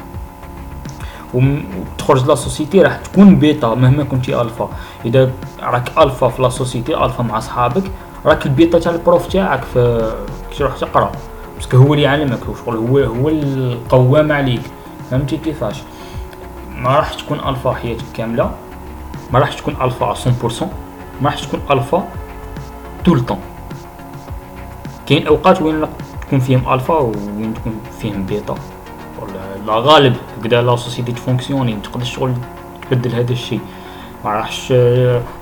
وتخرج 1.35 2.27
la 2.27 2.35
société 2.35 2.83
راح 2.83 2.97
تكون 2.97 3.37
بيتا 3.37 3.75
مهما 3.75 4.05
كنتي 4.05 4.41
ألفا. 4.41 4.69
إذا 5.05 5.31
راك 5.63 5.99
ألفا 5.99 6.29
في 6.29 6.43
la 6.43 6.49
société 6.49 7.05
alpha 7.05 7.23
مع 7.23 7.41
صحابك 7.41 7.85
راك 8.27 8.47
البيتا 8.47 8.79
تاع 8.79 8.93
ال 8.93 8.99
prof 8.99 9.27
تاعك 9.27 9.63
في 9.63 10.13
كي 10.51 10.59
تروح 10.59 10.77
تقرا. 10.77 11.13
parce 11.57 11.69
que 11.69 11.77
هو 11.77 11.95
اللي 11.95 12.05
يعلمك 12.05 12.41
شغل 12.65 12.77
هو 12.77 12.99
هو 12.99 13.29
القوام 13.29 14.33
عليك. 14.33 14.63
فهمتي 15.11 15.37
كيفاش؟ 15.37 15.83
ما 16.79 16.97
راح 16.97 17.15
تكون 17.15 17.41
ألفا 17.49 17.73
حياتك 17.73 18.05
كاملة 18.15 18.51
ما 19.33 19.39
راح 19.39 19.53
تكون 19.53 19.77
ألفا 19.83 20.15
100% 20.15 20.65
ما 21.21 21.31
راح 21.31 21.39
تكون 21.39 21.61
alpha 21.71 22.09
tout 23.05 23.19
le 23.19 23.24
temps 23.24 23.39
كاين 25.07 25.27
أوقات 25.27 25.63
وين 25.63 25.87
تكون 26.27 26.41
فيهم 26.41 26.73
ألفا 26.73 26.99
وين 26.99 27.55
تكون 27.55 27.81
فيهم 28.01 28.27
بيتا. 28.27 28.55
لا 29.67 29.75
غالب 29.75 30.17
هكذا 30.39 30.63
la 30.63 30.77
société 30.77 31.13
تfonctionner 31.13 31.77
تقدر 31.85 32.05
شغل 32.05 32.33
تبدل 32.91 33.15
هذا 33.15 33.33
الشيء. 33.33 33.61
ما 34.25 34.31
راحش 34.31 34.73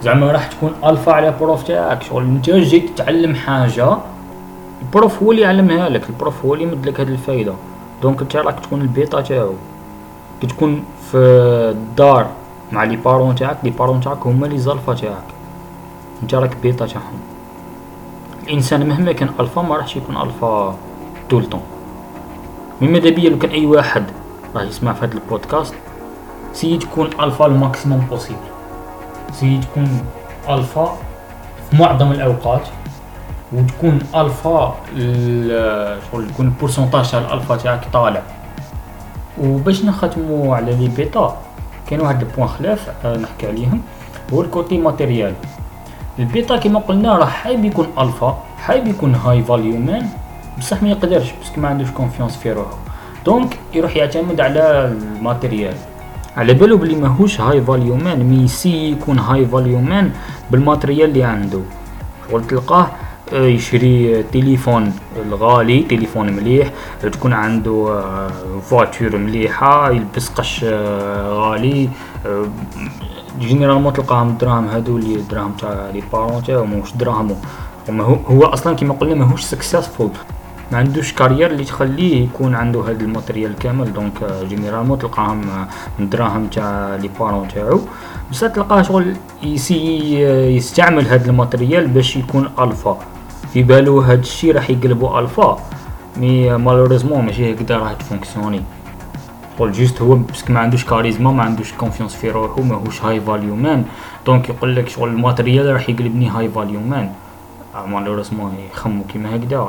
زعما 0.02 0.32
راح 0.32 0.46
تكون 0.46 0.72
الفا 0.84 1.12
على 1.12 1.34
prof 1.40 1.62
تاعك. 1.62 2.02
شغل 2.02 2.24
أنت 2.24 2.50
جيت 2.50 2.88
تتعلم 2.88 3.34
حاجة 3.34 3.96
ال 4.82 4.90
prof 4.90 5.22
هو 5.22 5.30
اللي 5.32 5.42
يعلمها 5.42 5.88
لك 5.88 6.10
ال 6.10 6.17
prof 6.17 6.44
هو 6.44 6.54
اللي 6.54 6.64
يمد 6.64 6.86
لك 6.86 7.00
هذه 7.00 7.08
الفايدة. 7.08 7.54
donc 8.02 8.20
أنت 8.20 8.36
راك 8.36 8.60
تكون 8.60 8.80
البيتا 8.80 9.20
تاعو. 9.20 9.54
كي 10.40 10.46
تكون 10.46 10.84
في 11.10 11.16
الدار 11.76 12.26
مع 12.72 12.84
les 12.84 12.96
parents 12.96 13.34
تاعك 13.34 13.56
les 13.62 13.70
parents 13.70 14.00
تاعك 14.00 14.26
هما 14.26 14.46
les 14.46 14.58
alphas 14.58 14.94
تاعك. 14.94 15.24
أنت 16.22 16.34
راك 16.34 16.56
بيتا 16.62 16.86
تاعهم. 16.86 17.18
الإنسان 18.44 18.88
مهما 18.88 19.12
كان 19.12 19.28
ألفا 19.40 19.62
ما 19.62 19.76
راحش 19.76 19.96
يكون 19.96 20.16
alpha 20.16 20.76
tout 21.30 21.41
le 21.41 21.46
temps. 21.46 21.62
mais 22.80 22.88
ماذا 22.88 23.10
بيا 23.10 23.30
لو 23.30 23.38
كان 23.38 23.50
أي 23.50 23.66
واحد 23.66 24.04
راه 24.54 24.62
يسمع 24.62 24.92
في 24.92 25.04
هذا 25.04 25.14
ال 25.14 25.22
podcast 25.22 25.74
essaie 26.52 26.78
تكون 26.78 27.10
alpha 27.20 27.46
ال 27.46 27.53
maximum 27.53 28.00
possible 28.00 28.38
essaie 29.32 29.60
تكون 29.60 30.02
ألفا 30.48 30.96
في 31.70 31.76
معظم 31.76 32.12
الأوقات 32.12 32.68
وتكون 33.52 33.98
ألفا 34.14 34.74
شغل 36.12 36.30
تكون 36.30 36.46
ال 36.46 36.52
pourcentage 36.52 37.10
تاع 37.10 37.20
الالفا 37.20 37.56
تاعك 37.56 37.84
طالع. 37.92 38.22
وباش 39.40 39.84
نختمو 39.84 40.54
على 40.54 40.72
les 40.72 40.88
bêtas 40.88 41.36
كاين 41.86 42.00
واحد 42.00 42.22
ال 42.22 42.27
point 42.27 42.48
خلاف 42.48 42.88
آه، 43.04 43.16
نحكي 43.16 43.46
عليهم. 43.46 43.82
هو 44.32 44.42
ال 44.42 44.49
côté 44.49 44.78
matériel. 44.78 45.34
البيتا 46.18 46.56
كما 46.56 46.80
قلنا 46.80 47.16
راه 47.16 47.26
حايب 47.26 47.64
يكون 47.64 47.86
ألفا 47.98 48.38
حايب 48.58 48.86
يكون 48.86 49.14
high 49.14 49.42
value 49.42 49.76
man 49.76 50.08
بصح 50.60 50.82
ما 50.82 50.90
يقدرش 50.90 51.32
parce 51.38 51.52
que 51.52 51.60
ما 51.60 51.68
عندوش 51.68 51.90
confiance 51.90 52.36
في 52.36 52.52
روحو. 52.52 52.76
donc 53.26 53.58
يروح 53.74 53.96
يعتمد 53.96 54.40
على 54.40 54.94
ال 55.16 55.22
matériel. 55.22 55.74
على 56.36 56.54
بالو 56.54 56.76
بلي 56.76 56.96
ماهوش 56.96 57.40
high 57.40 57.62
value 57.62 57.96
man 57.96 58.24
mais 58.24 58.46
يessayer 58.46 58.90
يكون 58.90 59.18
high 59.18 59.46
value 59.46 59.80
man 59.80 60.12
بال 60.50 60.62
matériel 60.62 61.08
اللي 61.08 61.22
عنده 61.22 61.60
شغل 62.30 62.46
تلقاه 62.46 62.86
يشري 63.32 64.22
تليفون 64.22 64.92
الغالي 65.26 65.82
تليفون 65.82 66.32
مليح 66.32 66.70
تكون 67.02 67.32
عنده 67.32 68.02
voiture 68.62 69.16
مليحة 69.16 69.90
يلبس 69.90 70.28
قش 70.28 70.64
غالي 71.24 71.88
généralement 73.40 73.92
تلقاهم 73.92 74.28
الدراهم 74.28 74.68
هادو 74.68 74.96
اللي 74.96 75.14
الدراهم 75.14 75.52
تاع 75.52 75.90
les 75.94 76.02
parents 76.12 76.42
تاعو 76.42 76.64
ماهوش 76.64 76.92
دراهمو. 76.92 77.36
هو 78.26 78.44
أصلا 78.44 78.76
كيما 78.76 78.94
قلنا 78.94 79.14
ماهوش 79.14 79.42
successful 79.42 80.10
ما 80.72 80.78
عندوش 80.78 81.12
carrière 81.12 81.50
اللي 81.50 81.64
تخليه 81.64 82.24
يكون 82.24 82.54
عنده 82.54 82.80
هذا 82.80 83.00
ال 83.00 83.07
matériel 83.07 83.56
كامل. 83.58 83.92
donc 83.92 84.44
généralement 84.48 84.98
تلقاهم 84.98 85.66
من 85.98 86.08
دراهم 86.08 86.46
تاع 86.46 86.96
les 86.96 87.10
parents 87.20 87.48
تاعو. 87.48 87.80
بصح 88.30 88.46
تلقاه 88.46 88.82
شغل 88.82 89.16
يسي 89.42 90.20
يستعمل 90.56 91.06
هذا 91.06 91.30
ال 91.30 91.37
matériel 91.37 91.86
باش 91.86 92.16
يكون 92.16 92.50
ألفا. 92.58 92.98
في 93.52 93.62
بالو 93.62 94.00
هاد 94.00 94.18
الشيء 94.18 94.54
راح 94.54 94.70
يقلبو 94.70 95.18
alpha. 95.18 95.58
mais 96.16 96.56
malheureusement 96.56 97.26
ماشي 97.26 97.54
هكذا 97.54 97.78
راح 97.78 97.92
تfonctionner. 97.92 98.62
قول 99.58 99.72
juste 99.72 100.02
هو 100.02 100.14
parce 100.14 100.38
que 100.38 100.52
ما 100.52 100.60
عندوش 100.60 100.84
كاريزما 100.84 101.32
ما 101.32 101.42
عندوش 101.42 101.72
confiance 101.72 102.14
في 102.14 102.30
روحو 102.30 102.62
ماهوش 102.62 103.02
high 103.02 103.20
value 103.20 103.56
man 103.56 103.84
donc 104.26 104.48
يقول 104.48 104.76
لك 104.76 104.88
شغل 104.88 105.08
ال 105.08 105.15
matériel 105.15 105.72
راح 105.72 105.88
يقلبني 105.88 106.28
high 106.28 106.48
value 106.48 106.80
man 106.80 107.12
malheureusement 107.88 108.54
يخممو 108.72 109.04
كيما 109.04 109.36
هكذا 109.36 109.68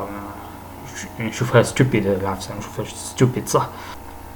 نشوفها 1.20 1.62
stupide 1.62 2.06
العفسه 2.06 2.54
نشوفها 2.58 2.84
stupide 2.84 3.48
صح؟ 3.48 3.68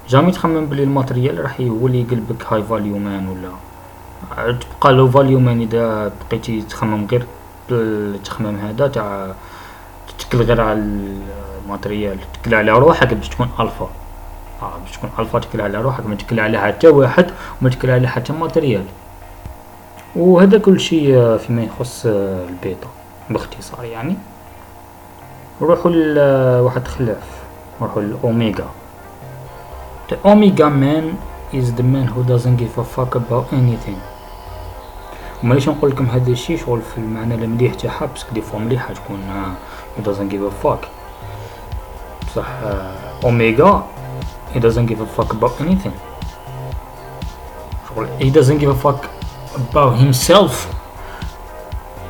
jamais 0.09 0.33
تخمم 0.33 0.67
بلي 0.67 0.83
ال 0.83 0.90
matériel 0.90 1.43
راح 1.43 1.61
هو 1.61 1.87
اللي 1.87 2.01
يقلبك 2.01 2.53
high 2.53 2.63
value 2.63 2.99
man 2.99 3.29
ولا؟ 3.29 3.51
تبقى 4.53 4.93
low 4.93 5.11
value 5.11 5.41
man 5.41 5.61
إذا 5.61 6.13
بقيتي 6.31 6.63
تخمم 6.63 7.07
غير 7.11 7.27
بالتخمام 7.69 8.57
هذا 8.57 8.89
تاع 8.89 9.35
تتكل 10.19 10.43
غير 10.43 10.61
على 10.61 10.79
ال 11.65 11.71
matériel 11.71 12.19
تتكل 12.33 12.55
على 12.55 12.73
روحك 12.73 13.15
باش 13.15 13.29
تكون 13.29 13.49
الفا 13.61 13.91
آه 14.63 14.79
باش 14.79 14.97
تكون 14.97 15.11
الفا 15.19 15.39
تكل 15.39 15.61
على 15.61 15.81
روحك 15.81 16.07
ما 16.07 16.15
تكل 16.15 16.41
على 16.41 16.61
حتى 16.61 16.89
واحد 16.89 17.31
وما 17.63 17.71
تكل 17.71 17.91
على 17.91 18.09
حتى 18.09 18.33
matériel. 18.33 18.85
وهذا 20.17 20.59
كل 20.59 20.81
شيء 20.81 21.37
فيما 21.37 21.63
يخص 21.63 22.07
البيتا 22.07 22.89
باختصار 23.31 23.85
يعني. 23.85 24.17
نروحو 25.61 25.89
لواحد 25.89 26.89
خلاف 26.89 27.23
نروحو 27.81 28.01
ل 28.01 28.12
omega 28.12 28.67
The 30.09 30.17
Omega 30.25 30.71
man 30.71 31.05
is 31.53 31.73
the 31.75 31.83
man 31.83 32.07
who 32.07 32.23
doesn't 32.23 32.57
give 32.57 32.79
a 32.79 32.85
fuck 32.85 33.15
about 33.15 33.53
anything 33.53 33.99
وما 35.43 35.55
ليش 35.55 35.69
نقول 35.69 35.91
لكم 35.91 36.07
هذا 36.07 36.31
الشيء 36.31 36.57
شغل 36.59 36.83
في 36.83 36.99
المعنى 36.99 37.35
المليح 37.35 37.75
تاعها 37.75 38.07
parce 38.07 38.24
que 38.24 38.35
des 38.35 38.41
fois 38.41 38.59
مليحة 38.59 38.95
تكون 38.95 39.19
he 39.99 40.03
doesn't 40.03 40.31
give 40.33 40.43
a 40.43 40.67
fuck 40.67 40.87
بصح 42.27 42.47
omega 43.25 43.87
he 44.55 44.59
doesn't 44.59 44.87
give 44.87 45.01
a 45.01 45.21
fuck 45.21 45.33
about 45.33 45.61
anything 45.61 45.95
شغل 47.89 48.09
he 48.21 48.31
doesn't 48.31 48.59
give 48.61 48.71
a 48.71 48.87
fuck 48.87 49.07
about 49.57 49.97
himself 50.05 50.53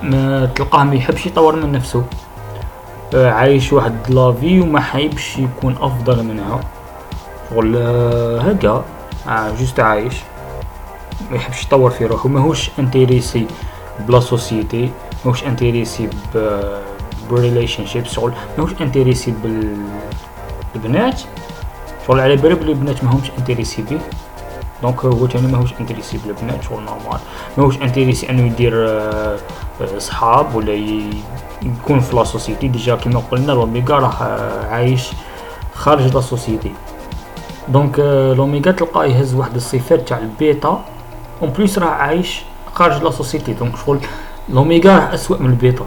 ما 0.03 0.47
تلقاه 0.47 0.85
ما 0.85 0.95
يحبش 0.95 1.27
يطور 1.27 1.57
من 1.57 1.73
نفسه 1.73 1.99
آه، 1.99 2.26
عايش 3.15 3.73
واحد 3.73 4.11
la 4.11 4.31
vie 4.31 4.61
وما 4.61 4.81
حيبش 4.81 5.39
يكون 5.39 5.77
أفضل 5.81 6.25
منها. 6.25 6.61
شغل 7.51 7.77
آه، 7.77 8.41
هكا 8.41 8.85
آه 9.29 9.51
juste 9.59 9.81
عايش. 9.81 10.15
ما 11.31 11.37
يحبش 11.37 11.65
يطور 11.65 11.91
في 11.91 12.07
روحه. 12.07 12.29
ماهوش 12.29 12.71
intéressé 12.79 13.47
ب 14.01 14.08
la 14.08 14.21
société. 14.21 14.91
ماهوش 15.25 15.45
intéressé 15.45 16.09
ب 16.35 16.61
ب 17.31 17.87
relationship 17.87 18.05
شغل 18.07 18.33
ماهوش 18.59 18.71
intéressé 18.81 19.35
بالبنات 20.75 21.21
شغل 22.07 22.21
على 22.21 22.37
بالي 22.37 22.55
بلي 22.55 22.73
البنات 22.73 23.05
ماهمش 23.05 23.31
intéressé 23.39 23.83
بيه. 23.83 23.99
donc 24.83 25.05
هو 25.05 25.27
تاني 25.27 25.47
ماهوش 25.47 25.71
intéressé 25.81 26.19
بالبنات 26.27 26.63
شغل 26.63 26.83
normal. 26.85 27.21
ماهوش 27.59 27.77
intéressé 27.77 28.31
إنه 28.31 28.47
يدير 28.47 28.73
آه، 28.89 29.39
صحاب 29.99 30.55
ولا 30.55 30.73
يكون 31.63 32.01
في 32.01 32.17
la 32.17 32.25
société. 32.25 32.69
déjà 32.69 32.97
كيما 32.97 33.23
قلنا 33.31 33.53
l'oméga 33.53 33.99
راه 33.99 34.67
عايش 34.71 35.09
خارج 35.75 36.15
la 36.15 36.21
société. 36.21 36.73
donc 37.69 37.99
l'oméga 38.37 38.71
تلقاه 38.71 39.05
يهز 39.05 39.35
واحد 39.35 39.55
الصفات 39.55 40.09
تاع 40.09 40.19
البيتا 40.19 40.85
en 41.43 41.51
plus 41.51 41.79
راه 41.79 41.89
عايش 41.89 42.43
خارج 42.75 43.03
la 43.03 43.11
société. 43.11 43.53
donc 43.53 43.77
شغل 43.77 43.99
l'oméga 44.49 44.99
راه 44.99 45.15
اسوء 45.15 45.39
من 45.39 45.51
البيتا. 45.51 45.87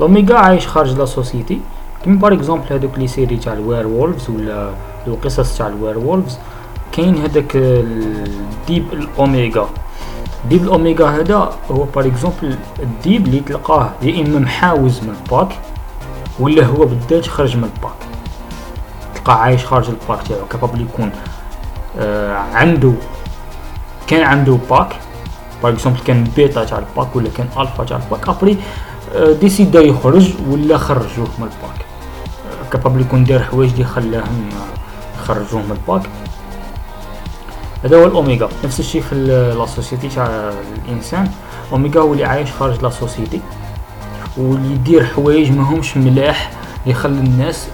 l'oméga 0.00 0.34
عايش 0.34 0.66
خارج 0.66 0.98
la 0.98 1.04
société. 1.04 1.60
كيما 2.04 2.18
par 2.18 2.32
exemple 2.32 2.66
هذوك 2.70 2.98
les 2.98 3.06
séries 3.06 3.36
تاع 3.36 3.52
ال 3.52 3.86
werewolves 3.86 4.30
ولا 4.30 4.70
القصص 5.06 5.58
تاع 5.58 5.66
ال 5.66 5.98
werewolves 5.98 6.38
كاين 6.92 7.16
هذاك 7.16 7.56
الديب 7.56 8.92
الأوميغا. 8.92 9.68
ديب 10.48 10.62
الأوميغا 10.62 11.10
هذا 11.10 11.52
هو 11.70 11.84
par 11.84 12.06
exemple 12.06 12.56
الديب 12.82 13.26
اللي 13.26 13.40
تلقاه 13.40 13.90
يا 14.02 14.26
إما 14.26 14.38
محاوز 14.38 15.00
من 15.02 15.14
ال 15.24 15.31
pack 15.31 15.58
ولا 16.40 16.66
هو 16.66 16.84
بالذات 16.84 17.26
خرج 17.26 17.56
من 17.56 17.64
ال 17.64 17.69
pack. 17.69 17.92
تلقاه 19.14 19.34
عايش 19.34 19.64
خارج 19.66 19.88
ال 19.88 19.96
pack 19.96 20.28
تاعو 20.28 20.46
capable 20.50 20.80
يكون 20.80 21.10
آه 21.98 22.36
عنده 22.36 22.92
كان 24.06 24.22
عنده 24.22 24.58
pack 24.70 24.96
par 25.62 25.72
exemple 25.72 25.98
كان 26.00 26.24
بيتا 26.36 26.64
تاع 26.64 26.78
ال 26.78 26.86
pack 26.86 27.16
ولا 27.16 27.30
كان 27.36 27.46
ألفا 27.58 27.84
تاع 27.84 27.96
ال 27.96 28.02
pack 28.02 28.28
après 28.28 28.56
آه 29.14 29.32
décida 29.32 29.80
يخرج 29.80 30.32
ولا 30.48 30.78
خرجوه 30.78 31.28
من 31.38 31.44
ال 31.44 31.50
pack. 31.50 31.80
آه 31.80 32.70
capable 32.70 33.00
يكون 33.00 33.24
دار 33.24 33.42
حوايج 33.42 33.72
اللي 33.72 33.84
خلاهم 33.84 34.48
يخرجوه 35.22 35.62
من 35.62 35.70
ال 35.70 35.75
pack. 35.75 36.02
هذا 37.84 37.96
هو 37.96 38.06
الأوميغا. 38.06 38.48
نفس 38.64 38.80
الشيء 38.80 39.02
في 39.02 39.14
la 39.58 39.66
société 39.66 40.08
تاع 40.08 40.52
الإنسان. 40.84 41.30
أوميغا 41.72 42.00
هو 42.00 42.12
اللي 42.12 42.24
عايش 42.24 42.52
خارج 42.52 42.82
la 42.82 42.90
société 42.90 43.40
واللي 44.36 44.74
يدير 44.74 45.04
حوايج 45.04 45.52
ماهمش 45.52 45.96
ملاح 45.96 46.50
يخلي 46.86 47.20
الناس 47.20 47.68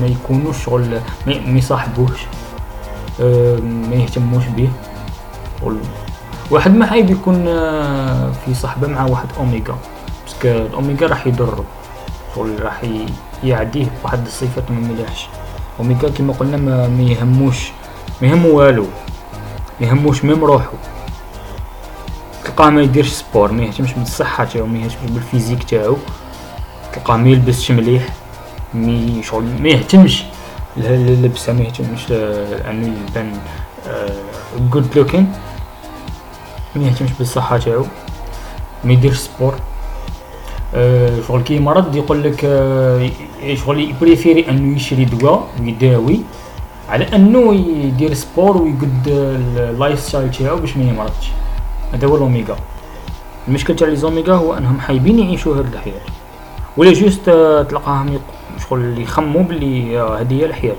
ما 0.00 0.06
يكونوش 0.06 0.64
شغل 0.64 1.00
ما 1.26 1.58
يصاحبوش 1.58 2.20
آه، 3.20 3.56
ما 3.56 3.94
يهتموش 3.94 4.44
به. 4.46 4.68
واحد 6.50 6.74
ما 6.74 6.86
حايب 6.86 7.10
يكون 7.10 7.44
آه، 7.48 8.32
في 8.44 8.54
صحبة 8.54 8.88
مع 8.88 9.04
واحد 9.06 9.26
أوميغا. 9.38 9.78
parce 10.26 10.40
que 10.40 10.48
الأوميغا 10.48 11.06
راح 11.06 11.26
يضره. 11.26 11.64
شغل 12.34 12.64
راح 12.64 12.82
يعديه 13.44 13.86
بواحد 14.02 14.26
الصفات 14.26 14.70
ما 14.70 14.80
مليحش 14.80 15.28
أوميغا 15.80 16.08
كما 16.08 16.32
قلنا 16.32 16.56
ما 16.88 17.02
يهموش 17.02 17.70
ما 18.22 18.28
يهمو 18.28 18.58
والو. 18.58 18.86
يهموش 19.86 20.24
même 20.24 20.44
روحو. 20.44 20.76
تلقاه 22.44 22.70
ما 22.70 22.82
يديرش 22.82 23.08
sport 23.08 23.52
ما 23.52 23.62
يهتمش 23.62 23.92
بالصحة 23.92 24.44
تاعو 24.44 24.66
ما 24.66 24.78
يهتمش 24.78 25.10
بال 25.10 25.20
physique 25.20 25.62
تاعو. 25.62 25.96
تلقاه 26.92 27.16
ما 27.16 27.28
يلبسش 27.28 27.70
مليح 27.70 28.08
mais 28.74 29.22
شغل 29.22 29.44
ما 29.60 29.68
يهتمش. 29.68 30.24
اللبسة 30.76 31.52
ما 31.52 31.60
يهتمش 31.60 32.12
انه 32.70 32.94
يبان 33.08 33.32
good 34.70 34.96
looking 34.96 35.32
ما 36.76 36.86
يهتمش 36.86 37.10
بالصحة 37.18 37.58
تاعو. 37.58 37.84
ما 38.84 38.92
يديرش 38.92 39.16
sport. 39.16 39.54
آه، 40.74 41.20
شغل 41.28 41.42
كي 41.42 41.58
مرض 41.58 41.96
يقول 41.96 42.22
لك 42.22 42.44
آه، 42.44 43.10
شغل 43.54 43.80
يpréférer 43.80 44.48
إنه 44.50 44.76
يشري 44.76 45.04
دواء 45.04 45.48
ويداوي. 45.60 46.20
على 46.92 47.04
أنه 47.14 47.54
يدير 47.54 48.14
sport 48.14 48.62
ويقد 48.62 49.08
ال 49.08 50.00
lifestyle 50.00 50.30
تاعو 50.30 50.56
باش 50.56 50.76
ما 50.76 50.84
يمرضش. 50.84 51.30
هذا 51.92 52.06
هو 52.06 52.16
الأوميغا. 52.16 52.56
المشكل 53.48 53.76
تاع 53.76 53.88
les 53.88 53.96
omégas 53.96 54.34
هو 54.34 54.54
أنهم 54.54 54.80
حايبين 54.80 55.18
يعيشوا 55.18 55.56
هاد 55.56 55.72
الحياة. 55.72 56.00
ولا 56.76 56.92
juste 56.92 57.30
تلقاهم 57.70 58.18
شغل 58.68 58.98
يخموا 58.98 59.42
بلي 59.42 59.98
هذه 60.00 60.34
هي 60.34 60.44
الحياة 60.44 60.76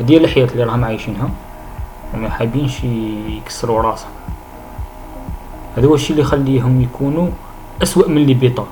هذه 0.00 0.12
هي 0.12 0.16
الحياة 0.16 0.48
اللي 0.52 0.64
راهم 0.64 0.84
عايشينها. 0.84 1.30
وما 2.14 2.30
حابينش 2.30 2.84
يكسروا 2.84 3.82
راسهم. 3.82 4.10
هذا 5.76 5.86
هو 5.86 5.94
الشيء 5.94 6.10
اللي 6.10 6.22
يخليهم 6.22 6.80
يكونوا 6.80 7.28
أسوأ 7.82 8.08
من 8.08 8.24
les 8.26 8.34
bêtas 8.34 8.66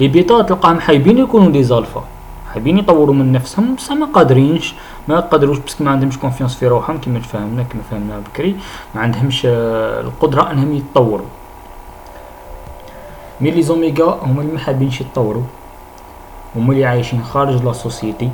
les 0.00 0.08
bêtas 0.08 0.42
تلقاهم 0.42 0.80
حايبين 0.80 1.18
يكونوا 1.18 1.50
des 1.50 1.62
alphas. 1.62 2.04
حابين 2.54 2.78
يطوروا 2.78 3.14
من 3.14 3.32
نفسهم 3.32 3.74
بصح 3.74 3.92
ما 3.92 4.06
قادرينش 4.06 4.74
ما 5.08 5.20
قدروش 5.20 5.58
بس 5.58 5.80
ما 5.80 5.90
عندهمش 5.90 6.18
confiance 6.18 6.54
في 6.56 6.66
روحهم 6.66 7.00
كما 7.00 7.18
تفهمنا 7.18 7.62
كما 7.62 7.82
فهمنا 7.90 8.18
بكري 8.18 8.56
ما 8.94 9.00
عندهمش 9.00 9.46
آه، 9.46 10.00
القدرة 10.00 10.50
إنهم 10.50 10.72
يتطوروا. 10.74 11.26
mais 13.40 13.50
les 13.50 13.62
omégas 13.62 14.18
هما 14.22 14.42
اللي 14.42 14.52
ما 14.52 14.58
حابينش 14.58 15.00
يتطوروا 15.00 15.42
هما 16.56 16.72
اللي 16.72 16.84
عايشين 16.86 17.22
خارج 17.24 17.62
la 17.64 17.72
société 17.72 18.30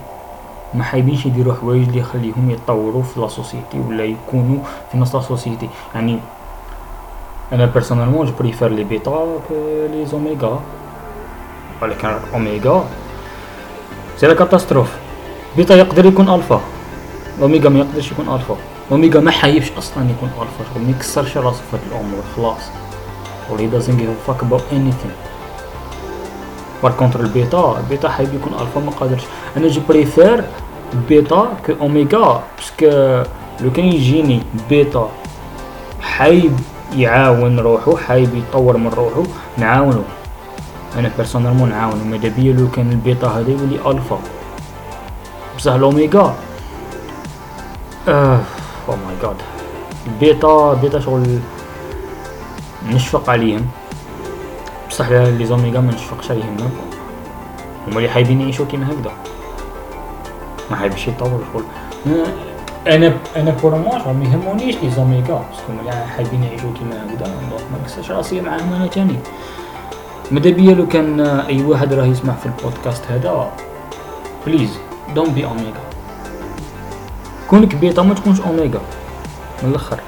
ما 0.74 0.84
حابينش 0.84 1.26
يديروا 1.26 1.54
حوايج 1.54 1.88
اللي 1.88 1.98
يخليهم 2.00 2.50
يتطوروا 2.50 3.02
في 3.02 3.20
la 3.20 3.28
société 3.28 3.78
ولا 3.88 4.04
يكونوا 4.04 4.58
في 4.92 4.98
نص 4.98 5.14
la 5.14 5.20
société. 5.20 5.68
يعني 5.94 6.18
أنا 7.52 7.66
personnellement 7.66 8.26
je 8.26 8.32
préfère 8.38 8.68
les 8.68 8.84
bêtas 8.84 9.38
les 9.92 10.06
omégas 10.06 10.60
ولكن 11.82 12.08
اوميغا 12.34 12.84
c'est 14.16 14.26
la 14.26 14.34
catastrophe 14.34 15.03
بيتا 15.56 15.74
يقدر 15.74 16.06
يكون 16.06 16.28
ألفا. 16.28 16.60
اوميغا 17.42 17.68
ما 17.68 17.78
يقدرش 17.78 18.12
يكون 18.12 18.28
ألفا. 18.28 18.56
اوميجا 18.90 19.20
ما 19.20 19.30
حايبش 19.30 19.72
أصلا 19.78 20.10
يكون 20.10 20.30
ألفا. 20.42 20.80
ما 20.80 20.90
يكسرش 20.90 21.36
راسه 21.36 21.62
في 21.70 21.76
هاد 21.76 21.80
الأمور 21.90 22.22
خلاص 22.36 22.62
doesn't 23.48 23.96
give 23.98 24.08
a 24.08 24.16
fuck 24.26 24.42
about 24.42 24.62
anything. 24.72 25.14
par 26.82 26.92
contre 26.92 27.20
البيتا 27.20 27.76
البيتا 27.80 28.08
حايب 28.08 28.34
يكون 28.34 28.52
الفا 28.60 28.80
ما 28.80 28.90
قادرش 28.90 29.22
أنا 29.56 29.68
je 29.68 29.80
préfère 29.88 30.44
bêta 31.08 31.48
que 31.66 31.72
oméga 31.80 32.40
parce 32.58 32.98
que 32.98 33.22
لو 33.60 33.72
كان 33.72 33.84
يجيني 33.84 34.42
بيتا 34.70 35.08
حايب 36.02 36.60
يعاون 36.96 37.58
روحو 37.58 37.96
حايب 37.96 38.34
يطور 38.34 38.76
من 38.76 38.88
روحو 38.88 39.22
نعاونو 39.58 40.02
أنا 40.98 41.10
personnellement 41.16 41.68
نعاونو 41.68 42.04
ماذا 42.04 42.28
بيا 42.28 42.52
لو 42.52 42.68
كان 42.68 42.90
البيتا 42.92 43.26
هذا 43.26 43.50
يولي 43.50 43.78
الفا 43.90 44.18
بصح 45.64 45.72
الاوميغا 45.72 46.34
آه 48.08 48.40
أو 48.88 48.96
ماي 48.96 49.16
جاد 49.22 49.36
البيتا 50.06 50.74
بيتا 50.74 51.00
شغل 51.00 51.38
نشفق 52.88 53.30
عليهم. 53.30 53.66
بصح 54.88 55.08
les 55.08 55.46
omégas 55.46 55.80
ما 55.80 55.92
نشفقش 55.92 56.30
عليهم. 56.30 56.56
هما 57.88 57.96
اللي 57.96 58.08
حايبين 58.08 58.40
يعيشو 58.40 58.66
كيما 58.66 58.86
هكذا. 58.86 59.12
ما 60.70 60.76
حايبش 60.76 61.08
يطور 61.08 61.40
شغل 61.52 61.64
أنا 62.86 63.16
أنا 63.36 63.50
pour 63.50 63.74
moi 63.74 64.12
ما 64.12 64.24
يهمونيش 64.24 64.76
les 64.82 64.90
omégas 64.90 65.22
parce 65.22 65.53
que 65.54 65.72
هما 65.82 66.06
حايبين 66.06 66.42
يعيشو 66.42 66.72
كيما 66.72 67.06
هكذا. 67.06 67.26
ما 67.72 67.78
نكسرش 67.82 68.10
راسي 68.10 68.40
معاهم 68.40 68.72
أنا 68.72 68.86
تاني. 68.86 69.16
ماذا 70.30 70.50
بيا 70.50 70.74
لو 70.74 70.86
كان 70.86 71.20
أي 71.20 71.62
واحد 71.62 71.92
راه 71.92 72.04
يسمع 72.04 72.34
في 72.34 72.46
البودكاست 72.46 73.04
هذا 73.10 73.50
please 74.46 74.70
don't 75.14 75.32
be 75.32 75.44
omega 75.44 75.84
كونك 77.50 77.74
بيتا 77.74 78.02
ما 78.02 78.14
تكونش 78.14 78.40
اوميغا 78.40 78.80
من 79.62 79.70
الأخر. 79.70 80.00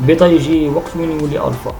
بيتا 0.00 0.26
يجي 0.26 0.68
وقت 0.68 0.96
وين 0.96 1.10
يولي 1.20 1.48
الفا 1.48 1.74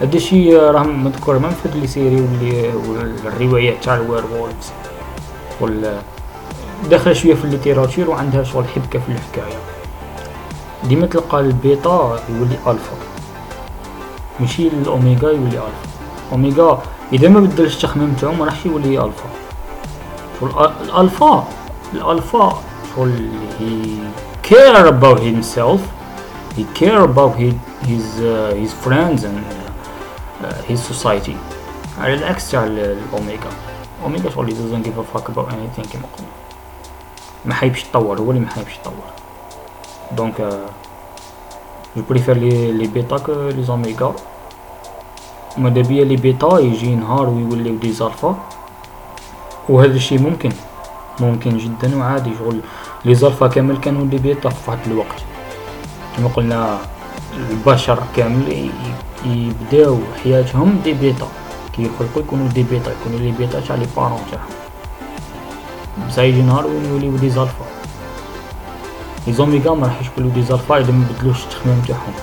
هذا 0.00 0.16
الشيء 0.16 0.56
راه 0.56 0.82
مذكور 0.82 1.38
ما 1.38 1.50
في 1.50 1.68
les 1.74 1.86
séries 1.86 2.16
واللي 2.16 2.72
والروايات 3.24 3.84
تاع 3.84 3.94
ال 3.94 4.24
werewolves 4.34 4.72
وال 5.60 6.00
داخلة 6.90 7.12
شوية 7.12 7.34
في 7.34 7.44
ال 7.44 7.50
littérature 7.50 8.10
وعندها 8.10 8.42
شغل 8.42 8.64
حبكة 8.68 8.98
في 8.98 9.12
الحكاية. 9.12 9.58
ديما 10.84 11.06
تلقى 11.06 11.40
البيتا 11.40 12.20
يولي 12.28 12.56
الفا 12.66 12.96
ماشي 14.40 14.68
الأوميغا 14.68 15.30
يولي 15.30 15.46
الفا 15.46 15.90
أوميغا 16.32 16.82
إذا 17.12 17.28
ما 17.28 17.40
بدلش 17.40 17.76
التخميم 17.76 18.16
تاعو 18.20 18.32
ما 18.32 18.44
راحش 18.44 18.66
يولي 18.66 19.04
الفا 19.04 19.28
الالفا 20.42 21.46
شغل 22.96 23.28
he 23.60 23.98
care 24.42 24.86
about 24.86 25.18
himself. 25.20 25.80
He 26.56 26.64
care 26.80 27.02
about 27.10 27.32
his 27.42 27.54
his, 27.90 28.06
uh, 28.20 28.52
his 28.62 28.72
friends 28.84 29.24
and 29.24 29.38
uh, 30.44 30.76
society. 30.76 31.36
على 31.98 32.14
العكس 32.14 32.50
تاع 32.50 32.64
الاوميغا 32.64 33.50
اوميغا 34.04 34.30
شغل 34.30 34.50
he 34.50 34.52
doesn't 34.52 34.86
give 34.86 34.98
a 34.98 35.04
fuck 35.16 35.28
about 35.28 35.48
anything 35.48 35.88
كما 35.92 36.06
قلنا 36.16 36.28
ما 37.44 37.54
حيبش 37.54 37.84
يتطور. 37.84 38.18
هو 38.20 38.30
اللي 38.30 38.40
ما 38.40 38.48
حيبش 38.48 38.74
يتطور. 38.76 39.10
donc 40.12 40.60
je 41.96 42.02
préfère 42.10 42.36
les 42.36 42.72
les 42.72 42.86
bêtas 42.86 43.18
que 43.18 43.32
les 43.32 43.62
omégas 43.62 44.14
ماذا 45.58 45.82
بيا 45.82 46.04
les 46.04 46.16
bêtas 46.16 46.58
يجي 46.58 46.94
نهار 46.94 47.28
ويوليو 47.28 47.76
des 47.76 47.92
alphas 47.92 48.36
وهذا 49.70 49.96
الشيء 49.96 50.18
ممكن 50.18 50.52
ممكن 51.20 51.58
جدا 51.58 51.96
وعادي. 51.96 52.30
شغل 52.38 52.60
les 53.04 53.14
alphas 53.14 53.46
كامل 53.46 53.76
كانوا 53.76 54.04
des 54.04 54.18
bêtas 54.18 54.48
في 54.48 54.70
واحد 54.70 54.78
الوقت. 54.86 55.18
كما 56.16 56.28
قلنا 56.28 56.78
البشر 57.50 57.98
كامل 58.16 58.70
يبداو 59.24 59.98
حياتهم 60.24 60.80
des 60.84 60.92
bêtas. 60.92 61.28
كي 61.72 61.82
يخلقوا 61.82 62.22
يكونوا 62.22 62.48
des 62.48 62.62
bêtas 62.62 62.90
يكونوا 62.90 63.18
les 63.18 63.30
bêtas 63.30 63.60
تاع 63.60 63.76
les 63.76 63.86
parents 63.96 64.20
تاعهم. 64.30 64.54
بصح 66.08 66.22
يجي 66.22 66.42
نهار 66.42 66.66
وين 66.66 66.84
يوليو 66.84 67.16
des 67.16 67.30
alphas 67.30 67.64
les 69.26 69.32
omégas 69.32 69.74
ما 69.74 69.86
راح 69.86 70.00
يوليو 70.18 70.32
des 70.34 70.42
alphas 70.42 70.78
اذا 70.78 70.92
ما 70.92 71.04
بدلوش 71.10 71.44
التخميم 71.44 71.82
تاعهم. 71.88 72.14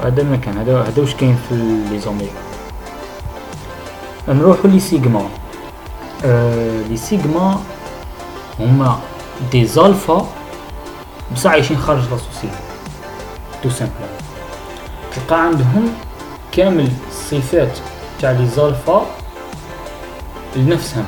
وهذا 0.00 0.22
ما 0.22 0.36
كان. 0.36 0.58
هذا 0.58 0.82
هذا 0.82 1.02
واش 1.02 1.14
كاين 1.14 1.38
في 1.48 1.54
les 1.90 1.98
omégas 1.98 2.51
نروحو 4.28 4.68
les 4.68 4.80
sigmas. 4.80 5.28
آه 6.24 6.82
les 6.82 6.96
sigmas 6.96 7.60
هما 8.60 8.98
des 9.52 9.66
alphas 9.66 10.28
بصح 11.34 11.50
عايشين 11.50 11.78
خارج 11.78 12.02
la, 12.02 12.16
tout 13.62 13.70
simple 13.70 13.92
تلقى 15.14 15.42
عندهم 15.42 15.88
كامل 16.52 16.88
الصفات 17.08 17.78
تاع 18.20 18.30
les 18.30 18.46
alphas 18.46 19.06
لنفسهم. 20.56 21.04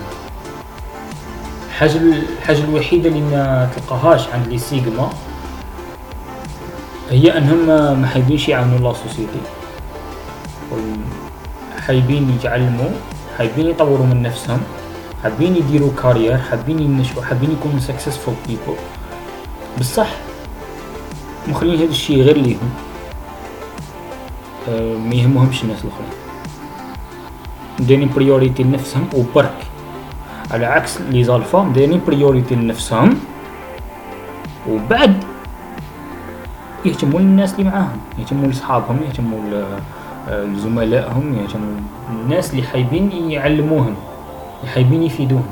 الحاجة 1.69 1.97
الحاجة 1.97 2.59
الوحيدة 2.59 3.09
اللي 3.09 3.21
ما 3.21 3.71
تلقاهاش 3.77 4.29
عند 4.29 4.47
les 4.47 4.59
sigmas 4.59 5.11
هي 7.11 7.39
أنهم 7.39 7.67
ما 8.01 8.07
حابينش 8.07 8.49
يعاونوا 8.49 8.79
la 8.79 8.95
société. 8.95 9.41
حابين 11.87 12.31
يتعلموا 12.31 12.91
حابين 13.39 13.67
يطوروا 13.67 14.07
من 14.07 14.23
نفسهم 14.23 14.61
حابين 15.23 15.57
يديروا 15.57 15.91
carrière 16.03 16.39
حابين 16.39 16.79
ينشئوا 16.79 17.23
حابين 17.23 17.51
يكونوا 17.51 17.81
successful 17.81 18.35
people 18.47 18.77
بصح 19.79 20.09
مخلين 21.49 21.77
هذا 21.77 21.85
الشيء 21.85 22.23
غير 22.23 22.37
ليهم 22.37 22.71
أه 24.69 24.97
ما 24.97 25.15
يهمهمش 25.15 25.65
الناس 25.65 25.85
الأخرين. 25.85 26.15
دايرين 27.81 28.11
priorité 28.17 28.63
لنفسهم 28.63 29.09
وبرك. 29.15 29.67
على 30.51 30.67
عكس 30.67 31.01
les 31.01 31.25
alphas 31.25 31.73
دايرين 31.75 32.01
priorité 32.07 32.55
لنفسهم 32.55 33.21
وبعد 34.69 35.25
يهتموا 36.85 37.21
للناس 37.21 37.55
اللي 37.55 37.71
معاهم 37.71 37.99
يهتموا 38.19 38.49
لصحابهم 38.49 38.99
يهتموا 39.09 39.41
لزملائهم 40.29 41.39
يهتموا 41.39 41.77
الناس 42.11 42.51
اللي 42.51 42.63
حايبين 42.63 43.31
يعلموهم 43.31 43.95
حايبين 44.75 45.03
يفيدوهم. 45.03 45.47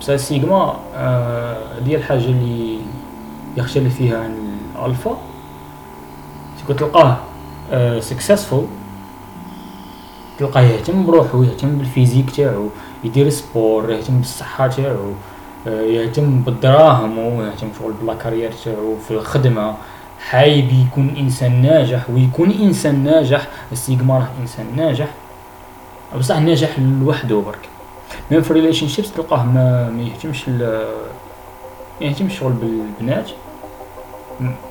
بصح 0.00 0.12
السيجما 0.12 0.76
آه 0.94 1.78
دي 1.78 1.96
الحاجة 1.96 2.24
اللي 2.24 2.78
يختلف 3.56 3.96
فيها 3.96 4.18
عن 4.18 4.34
الألفا. 4.76 5.18
تكون 6.62 6.76
تلقاه 6.76 7.16
آه 7.72 8.00
successful 8.00 8.66
تلقاه 10.38 10.60
يهتم 10.60 11.06
بروحو 11.06 11.42
يهتم 11.42 11.78
بال 11.78 11.88
physique 11.88 12.30
تاعو 12.30 12.68
يدير 13.04 13.28
sport 13.28 13.90
يهتم 13.90 14.18
بالصحة 14.18 14.68
تاعو 14.68 15.12
آه، 15.66 15.80
يهتم 15.80 16.40
بالدراهم 16.40 17.18
ويهتم 17.18 17.68
شغل 17.78 17.92
بال 18.02 18.12
carrière 18.12 18.52
تاعو 18.64 18.96
في 19.08 19.10
الخدمة. 19.10 19.74
حايب 20.28 20.72
يكون 20.72 21.14
إنسان 21.18 21.62
ناجح 21.62 22.10
ويكون 22.10 22.50
إنسان 22.50 23.04
ناجح 23.04 23.46
السيجما 23.72 24.14
راه 24.18 24.28
إنسان 24.40 24.66
ناجح. 24.76 25.08
بصح 26.18 26.38
ناجح 26.38 26.78
لوحده 26.78 27.36
برك. 27.36 27.68
même 28.30 28.42
في 28.42 28.52
relationships 28.52 29.12
تلقاه 29.12 29.44
ما 29.44 29.92
يهتمش 29.98 30.48
ما 30.48 30.86
يهتمش 32.00 32.38
شغل 32.38 32.52
بالبنات 32.52 33.30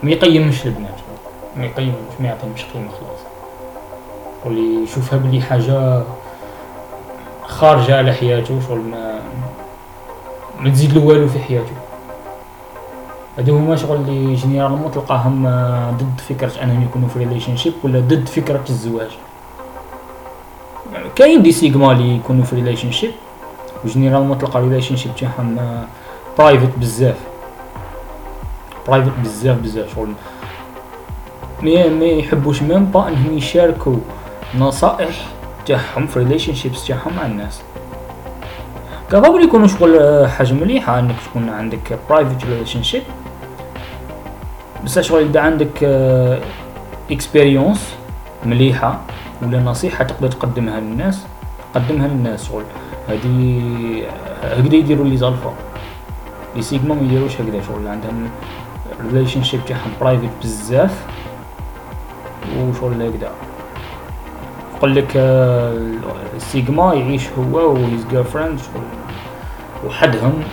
ما 0.03 0.11
يقيمش 0.11 0.65
البنات 0.65 0.95
ما 1.57 1.65
يقيمش 1.65 1.93
ما 2.19 2.27
يعطيهمش 2.27 2.63
قيمة 2.63 2.89
خلاص. 2.89 3.19
واللي 4.45 4.83
يشوفها 4.83 5.19
بلي 5.19 5.41
حاجة 5.41 6.03
خارجة 7.43 7.97
على 7.97 8.13
حياته 8.13 8.59
شغل 8.67 8.79
ما 8.79 9.19
ما 10.59 10.69
تزيد 10.69 10.93
له 10.93 11.05
والو 11.05 11.27
في 11.27 11.39
حياته. 11.39 11.71
هادو 13.39 13.57
هما 13.57 13.75
شغل 13.75 13.95
اللي 13.95 14.35
généralement 14.35 14.91
تلقاهم 14.91 15.43
ضد 15.97 16.21
فكرة 16.29 16.63
أنهم 16.63 16.83
يكونوا 16.83 17.09
في 17.09 17.19
relationship 17.19 17.73
ولا 17.83 17.99
ضد 17.99 18.27
فكرة 18.27 18.63
الزواج. 18.69 19.07
كاين 21.15 21.41
des 21.41 21.51
sigmas 21.51 21.91
اللي 21.91 22.15
يكونوا 22.15 22.43
في 22.43 22.55
relationship 22.55 23.11
و 23.85 23.89
généralement 23.89 24.37
تلقى 24.37 24.61
relationship 24.61 25.11
تاعهم 25.15 25.57
private 26.37 26.77
بزاف. 26.77 27.15
private 28.87 29.11
بزاف 29.23 29.57
بزاف 29.57 29.95
شغل. 29.95 30.13
ما 31.61 31.87
ما 31.87 32.05
يحبوش 32.05 32.61
même 32.61 32.85
pas 32.85 33.07
إنهم 33.07 33.37
يشاركوا 33.37 33.97
نصائح 34.57 35.27
تاعهم 35.65 36.07
في 36.07 36.19
relationships 36.19 36.87
تاعهم 36.87 37.13
مع 37.17 37.25
الناس. 37.25 37.61
capable 39.11 39.43
يكونوا 39.43 39.67
شغل 39.67 40.27
حاجة 40.29 40.53
مليحة 40.53 40.99
إنك 40.99 41.15
تكون 41.29 41.49
عندك 41.49 41.99
private 42.09 42.45
relationship 42.45 43.03
بس 44.83 44.99
شغل 44.99 45.23
اذا 45.23 45.39
عندك 45.39 45.83
expérience 47.11 47.95
مليحة 48.45 48.99
ولا 49.41 49.59
نصيحة 49.59 50.03
تقدر 50.03 50.27
تقدمها 50.27 50.79
للناس؟ 50.79 51.25
قدمها 51.75 52.07
للناس 52.07 52.47
شغل. 52.47 52.63
هذه 53.07 54.03
هكذا 54.43 54.75
يديروا 54.75 55.05
les 55.05 55.17
alphas. 55.17 55.53
les 56.55 56.61
sigmas 56.61 56.95
ما 56.95 57.01
يديروش 57.01 57.41
هكذا 57.41 57.61
شغل. 57.61 57.87
عندهم 57.87 58.29
relationship 59.13 59.59
تاعهم 59.67 59.91
private 60.01 60.29
بزاف 60.43 61.05
وشغل 62.57 63.01
هكذا 63.01 63.31
يقول 64.77 64.95
لك 64.95 65.11
السيجما 66.35 66.93
يعيش 66.93 67.29
هو 67.29 67.73
و 67.73 68.05
his 68.09 68.23
girlfriend 68.23 68.59
وحدهم 69.87 70.43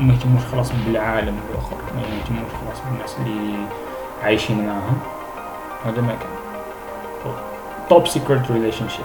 ما 0.00 0.12
يهتموش 0.12 0.42
خلاص 0.52 0.72
بالعالم 0.86 1.34
الآخر. 1.50 1.76
ما 1.94 2.00
يهتموش 2.00 2.50
خلاص 2.84 2.92
بالناس 2.92 3.16
اللي 3.18 3.56
عايشين 4.22 4.66
معاهم. 4.66 4.98
هذا 5.84 6.00
ما 6.00 6.08
كان. 6.08 6.34
top 7.88 8.06
secret 8.06 8.50
relationship 8.50 9.04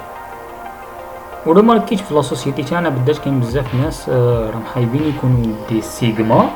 ولا 1.46 1.62
ما 1.62 1.80
في 1.80 2.14
la 2.14 2.25
société 2.25 2.64
تاعنا 2.64 2.90
بالذات 2.90 3.18
كاين 3.18 3.40
بزاف 3.40 3.76
ناس 3.76 4.10
آه، 4.10 4.50
راهم 4.50 4.64
حايبين 4.74 5.04
يكونوا 5.04 5.54
des 5.70 5.82
sigmas. 5.82 6.50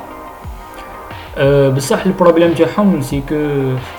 أه 1.36 1.68
بصح 1.68 2.06
ال 2.06 2.11
problème 2.11 2.54
تاعهم 2.54 3.02
c'est 3.02 3.22
que 3.28 3.34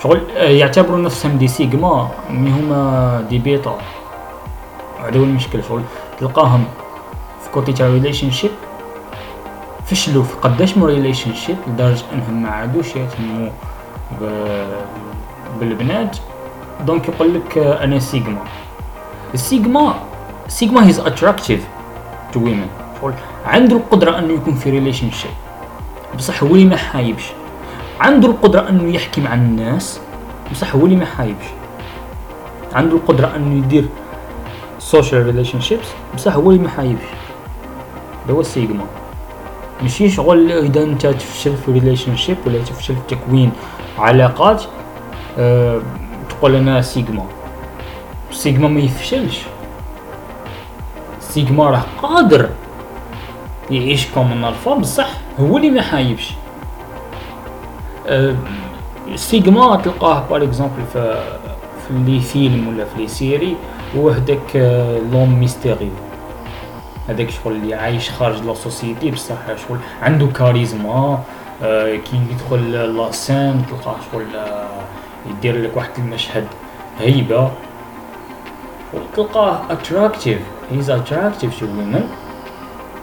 شغل 0.02 0.20
أه 0.36 0.48
يعتبروا 0.48 0.98
نفسهم 0.98 1.38
des 1.38 1.48
sigmas 1.48 2.08
mais 2.30 2.50
هما 2.50 3.24
des 3.28 3.38
bêtas 3.38 3.78
هذا 5.04 5.18
هو 5.18 5.22
المشكل 5.22 5.64
شغل. 5.64 5.82
تلقاهم 6.20 6.64
في 7.42 7.50
côté 7.50 7.72
تاع 7.72 7.86
relationship 7.86 8.50
فشلوا 9.86 10.22
في 10.22 10.36
قداش 10.36 10.76
من 10.76 10.84
relationship 10.84 11.56
لدرجة 11.66 12.04
إنهم 12.12 12.42
ما 12.42 12.48
عادوش 12.48 12.96
يهتموا 12.96 13.50
بالبنات. 15.60 16.16
donc 16.86 17.08
يقول 17.08 17.34
لك 17.34 17.58
أنا 17.58 17.98
sigma 17.98 18.38
ال 19.34 19.44
sigma 19.44 19.94
sigma 20.48 20.86
he's 20.86 21.00
attractive 21.00 21.66
to 22.32 22.40
women 22.40 22.68
عنده 23.46 23.76
القدرة 23.76 24.18
إنه 24.18 24.32
يكون 24.32 24.54
في 24.54 24.70
relationship 24.70 25.30
بصح 26.16 26.42
هو 26.42 26.48
اللي 26.48 26.64
ما 26.64 26.76
حايبش. 26.76 27.32
عنده 28.00 28.28
القدرة 28.28 28.68
إنه 28.68 28.94
يحكي 28.94 29.20
مع 29.20 29.34
الناس. 29.34 30.00
بصح 30.52 30.74
هو 30.74 30.84
اللي 30.86 30.96
ما 30.96 31.04
حايبش. 31.04 31.44
عنده 32.74 32.96
القدرة 32.96 33.36
إنه 33.36 33.58
يدير 33.58 33.88
social 34.78 35.26
relationships 35.26 35.86
بصح 36.14 36.34
هو 36.34 36.50
اللي 36.50 36.62
ما 36.62 36.68
حايبش. 36.68 37.06
هو 38.30 38.40
السيغما 38.40 38.84
ماشي 39.82 40.08
شغل 40.08 40.52
إذا 40.52 40.82
أنت 40.82 41.06
تفشل 41.06 41.56
في 41.56 41.72
relationship 41.72 42.36
ولا 42.46 42.58
تفشل 42.58 42.94
في 42.94 43.16
تكوين 43.16 43.52
علاقات 43.98 44.62
أه 45.38 45.80
تقول 46.28 46.54
أنا 46.54 46.82
sigma. 46.82 47.24
sigma 48.30 48.68
ما 48.68 48.80
يفشلش. 48.80 49.40
سيغما 51.20 51.70
راه 51.70 51.84
قادر 52.02 52.50
يعيش 53.70 54.06
comme 54.06 54.44
alpha 54.44 54.74
بصح 54.74 55.08
هو 55.40 55.56
اللي 55.56 55.70
ما 55.70 55.82
حايبش. 55.82 56.34
أه 58.06 58.34
سيغما 59.14 59.76
تلقاه 59.76 60.24
par 60.30 60.42
exemple 60.42 60.82
في 60.92 61.22
في 61.88 61.94
les 62.06 62.20
films 62.20 62.68
ولا 62.68 62.84
في 62.84 63.02
les 63.02 63.08
séries 63.08 63.56
هو 63.96 64.10
هداك 64.10 64.56
l'homme 65.12 65.28
mystérieux 65.28 65.90
هذاك 67.08 67.30
شغل 67.30 67.52
اللي 67.52 67.74
عايش 67.74 68.10
خارج 68.10 68.42
la 68.42 68.54
société 68.54 69.10
بصح 69.10 69.34
شغل 69.68 69.78
عنده 70.02 70.26
كاريزما 70.26 71.18
آه 71.62 71.96
كي 71.96 72.20
يدخل 72.30 72.72
la 72.96 73.15
scène 73.15 73.64
تلقاه 73.70 73.96
شغل 74.12 74.36
آه 74.36 74.66
يدير 75.30 75.62
لك 75.62 75.76
واحد 75.76 75.90
المشهد 75.98 76.46
هيبة. 77.00 77.50
وتلقاه 78.94 79.60
attractive 79.70 80.38
he's 80.70 80.90
attractive 80.90 81.60
to 81.60 81.66
women 81.66 82.08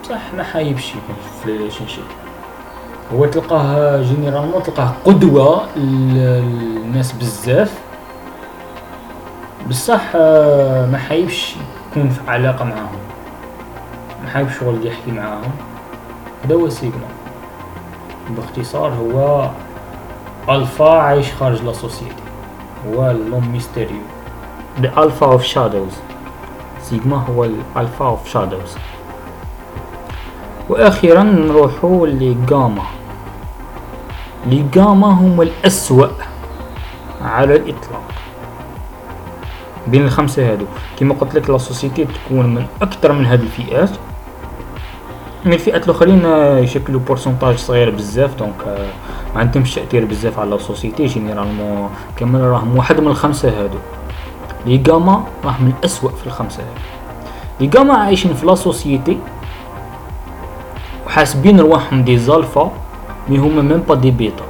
بصح 0.04 0.34
ما 0.38 0.44
حايبش 0.44 0.94
في 1.42 1.46
ال 1.46 1.88
relationship 1.88 2.04
هو 3.14 3.26
تلقاه 3.26 4.02
généralement 4.02 4.64
تلقاه 4.64 4.94
قدوة 5.06 5.66
للناس 5.76 7.12
بزاف. 7.12 7.80
بصح 9.70 10.02
آه، 10.16 10.86
ما 10.86 10.98
حايبش 10.98 11.56
يكون 11.92 12.10
في 12.10 12.20
علاقة 12.32 12.66
معاهم. 12.66 13.03
حايبش 14.34 14.60
شغل 14.60 14.88
يحكي 14.88 15.12
معاهم. 15.12 15.52
هذا 16.46 16.56
هو 16.56 16.70
سيجما 16.70 17.08
باختصار 18.30 18.94
هو 18.94 19.50
الفا 20.50 20.90
عايش 20.90 21.34
خارج 21.34 21.62
la 21.62 21.74
société. 21.74 22.24
هو 22.88 23.12
l'homme 23.12 23.52
mystérieux. 23.52 24.02
The 24.82 24.88
alpha 24.88 25.26
of 25.26 25.44
shadows. 25.54 25.94
sigma 26.82 27.18
هو 27.18 27.46
ال 27.46 27.58
alpha 27.58 28.16
of 28.16 28.34
shadows. 28.34 28.78
وأخيرا 30.70 31.24
نروحو 31.24 32.06
ل 32.06 32.17
gamma. 32.17 32.84
les 34.46 34.66
gammas 34.74 35.08
هم 35.08 35.42
الأسوأ 35.42 36.08
على 37.22 37.56
الإطلاق. 37.56 38.04
بين 39.88 40.06
الخمسة 40.06 40.52
هادو. 40.52 40.66
كما 41.00 41.14
قلت 41.14 41.36
لك 41.36 41.50
la 41.50 41.58
société 41.58 42.06
تكون 42.06 42.56
من 42.56 42.66
أكثر 42.82 43.12
من 43.12 43.26
هاد 43.26 43.42
الفئات. 43.42 43.90
من 45.46 45.54
الفئات 45.54 45.86
الأخرين 45.86 46.26
يشكلوا 46.64 47.00
pourcentage 47.00 47.56
صغير 47.58 47.90
بزاف 47.90 48.36
donc 48.40 48.54
آه، 48.68 48.88
ما 49.36 49.40
عندهمش 49.40 49.76
تأثير 49.76 50.06
بزاف 50.06 50.40
على 50.40 50.56
ال 50.56 50.62
société 50.62 51.06
généralement 51.06 51.90
كامل 52.18 52.42
راهم 52.42 52.78
واحد 52.78 53.00
من 53.00 53.08
الخمسة 53.08 53.50
هادو. 53.50 53.78
les 54.66 54.84
gammas 54.88 55.24
راهم 55.46 55.74
الاسوء 55.80 56.12
في 56.12 56.28
الخمسة 56.28 56.64
هادو. 56.64 56.80
les 57.60 57.70
gammas 57.80 57.94
عايشين 57.94 58.34
في 58.34 58.46
la 58.46 58.56
société 58.56 59.18
وحاسبين 61.08 61.60
رواحهم 61.60 62.04
des 62.04 62.18
alphas 62.18 62.72
mais 63.30 63.38
هما 63.38 63.62
même 63.62 63.84
pas 63.90 63.96
des 63.96 64.12
bêtas 64.12 64.44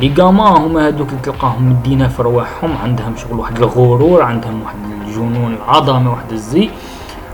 les 0.00 0.14
gammas 0.18 0.44
هما 0.44 0.86
هادوك 0.86 1.08
اللي 1.08 1.20
تلقاهم 1.22 1.70
مدينا 1.70 2.08
في 2.08 2.22
رواحهم 2.22 2.76
عندهم 2.82 3.16
شغل 3.16 3.40
واحد 3.40 3.56
الغرور 3.56 4.22
عندهم 4.22 4.62
واحد 4.62 4.76
الجنون 5.06 5.54
العظمة 5.54 6.10
واحد 6.10 6.32
الزي. 6.32 6.70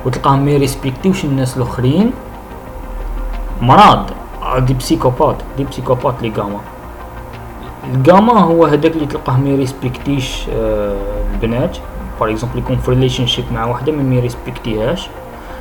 وتلقاهم 0.07 0.45
ما 0.45 0.51
يريسبكتيوش 0.51 1.25
الناس 1.25 1.57
الآخرين. 1.57 2.11
مرض. 3.63 4.07
des 4.59 4.75
psychopathes. 4.75 5.37
des 5.57 5.65
psychopathes 5.65 6.15
les 6.23 6.33
gammas 6.37 6.61
ال 7.95 8.02
gamma 8.02 8.41
هو 8.41 8.65
هذاك 8.65 8.93
اللي 8.93 9.07
تلقاه 9.07 9.37
ما 9.37 9.49
يريسبكتيش 9.49 10.47
آه 10.55 10.97
البنات. 11.35 11.79
par 12.21 12.31
exemple 12.31 12.59
يكون 12.59 12.77
في 12.77 12.91
relationship 12.91 13.45
مع 13.53 13.67
وحدة 13.67 13.93
ما 13.93 14.15
يريسبكتيهاش. 14.15 15.09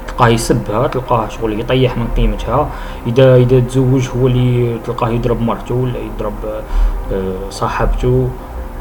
تلقاه 0.08 0.28
يسبها 0.28 0.88
تلقاه 0.88 1.28
شغل 1.28 1.60
يطيح 1.60 1.98
من 1.98 2.08
قيمتها. 2.18 2.70
إذا 3.08 3.36
إذا 3.36 3.60
تزوج 3.60 4.10
هو 4.18 4.28
اللي 4.28 4.80
تلقاه 4.86 5.10
يضرب 5.10 5.42
مرته 5.42 5.76
ولا 5.76 6.00
يضرب 6.00 6.34
آه 7.14 7.50
صاحبته. 7.50 8.30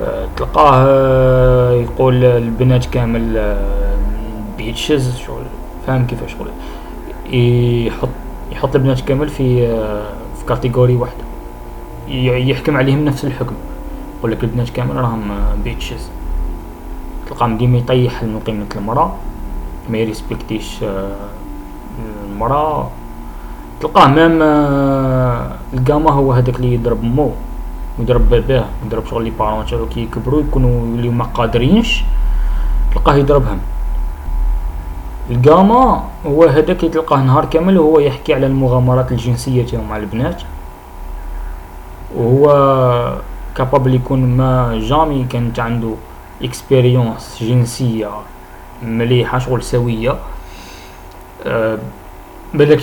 آه 0.02 0.26
تلقاه 0.36 0.72
آه 0.74 1.72
يقول 1.72 2.24
البنات 2.24 2.84
كامل 2.84 3.36
bitches 4.58 5.16
شغل 5.16 5.42
فاهم 5.86 6.06
كيفاش 6.06 6.32
شغل. 6.32 6.48
يحط 7.86 8.08
يحط 8.52 8.76
البنات 8.76 9.00
كامل 9.00 9.28
في 9.28 9.66
في 10.38 10.44
catégorie 10.48 10.96
واحدة. 10.96 11.24
يحكم 12.36 12.76
عليهم 12.76 13.04
نفس 13.04 13.24
الحكم. 13.24 13.54
يقول 14.18 14.30
لك 14.32 14.44
البنات 14.44 14.70
كامل 14.70 14.96
راهم 14.96 15.30
bitches 15.64 16.10
تلقاهم 17.28 17.58
ديما 17.58 17.78
يطيح 17.78 18.22
من 18.22 18.40
قيمة 18.46 18.66
المرأة 18.76 19.14
ما 19.90 19.98
يريسبكتيش 19.98 20.82
آه، 20.82 21.28
المرأة. 22.30 22.90
تلقاه 23.80 24.06
مام 24.06 24.42
آه، 24.42 25.50
القامة 25.74 26.10
هو 26.10 26.32
هذاك 26.32 26.56
اللي 26.56 26.74
يضرب 26.74 27.04
مو 27.04 27.30
يضرب 27.98 28.30
باباه 28.30 28.64
يضرب 28.86 29.06
شغل 29.06 29.24
لي 29.24 29.30
بارون 29.30 29.64
كي 29.94 30.00
يكبروا 30.00 30.40
يكونوا 30.40 30.86
يوليو 30.86 31.12
ما 31.12 31.24
قادرينش. 31.24 32.04
تلقاه 32.94 33.14
يضربهم. 33.14 33.58
الجاما 35.30 36.04
هو 36.26 36.44
هذاك 36.44 36.80
اللي 36.80 36.90
تلقاه 36.90 37.22
نهار 37.22 37.44
كامل 37.44 37.78
وهو 37.78 37.98
يحكي 37.98 38.34
على 38.34 38.46
المغامرات 38.46 39.12
الجنسية 39.12 39.66
تاعو 39.66 39.84
مع 39.84 39.96
البنات. 39.96 40.42
وهو 42.16 43.18
capable 43.56 43.94
يكون 43.94 44.36
ما 44.36 44.78
jamais 44.82 45.26
كانت 45.30 45.60
عنده 45.60 45.94
expérience 46.42 47.38
جنسية 47.40 48.10
مليحة 48.82 49.38
شغل 49.38 49.62
سوية. 49.62 50.16
أه 51.46 51.78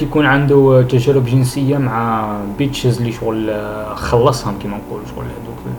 يكون 0.02 0.26
عنده 0.26 0.86
تجارب 0.90 1.26
جنسية 1.26 1.78
مع 1.78 2.28
bitches 2.58 2.98
اللي 2.98 3.12
شغل 3.12 3.66
خلصهم 3.96 4.60
كيما 4.60 4.78
نقول 4.78 5.02
شغل 5.16 5.26
هذوك 5.26 5.76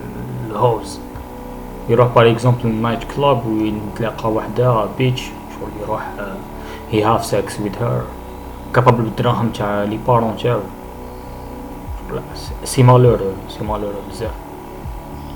ال 0.51 0.61
hoes 0.61 0.99
يروح 1.89 2.07
par 2.15 2.31
exemple 2.31 2.69
night 2.69 2.99
club 3.15 3.41
ويتلاقى 3.45 4.31
وحدة 4.31 4.85
bitch 4.97 5.21
شغل 5.21 5.69
يروح 5.83 6.07
أه 6.19 6.35
he 6.91 7.01
have 7.01 7.23
sex 7.25 7.59
with 7.59 7.75
her. 7.75 8.03
Capable 8.73 8.91
بالدراهم 8.91 9.49
تاع 9.49 9.83
les 9.83 9.97
parents 10.07 10.37
تاعو 10.37 10.59
c'est 12.63 12.83
malheureux 12.83 13.19
c'est 13.49 13.63
malheureux 13.63 13.93
بزاف 14.09 14.31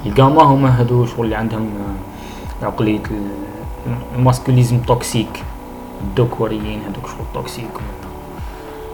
القاما 0.05 0.43
هما 0.43 0.79
هادو 0.79 1.05
شغل 1.05 1.25
اللي 1.25 1.35
عندهم 1.35 1.69
عقلية 2.63 3.03
ال 4.15 4.21
masculisme 4.21 4.79
toxique 4.79 5.43
الذكوريين 6.03 6.81
هادوك 6.87 7.07
شغل 7.07 7.25
toxique 7.33 7.69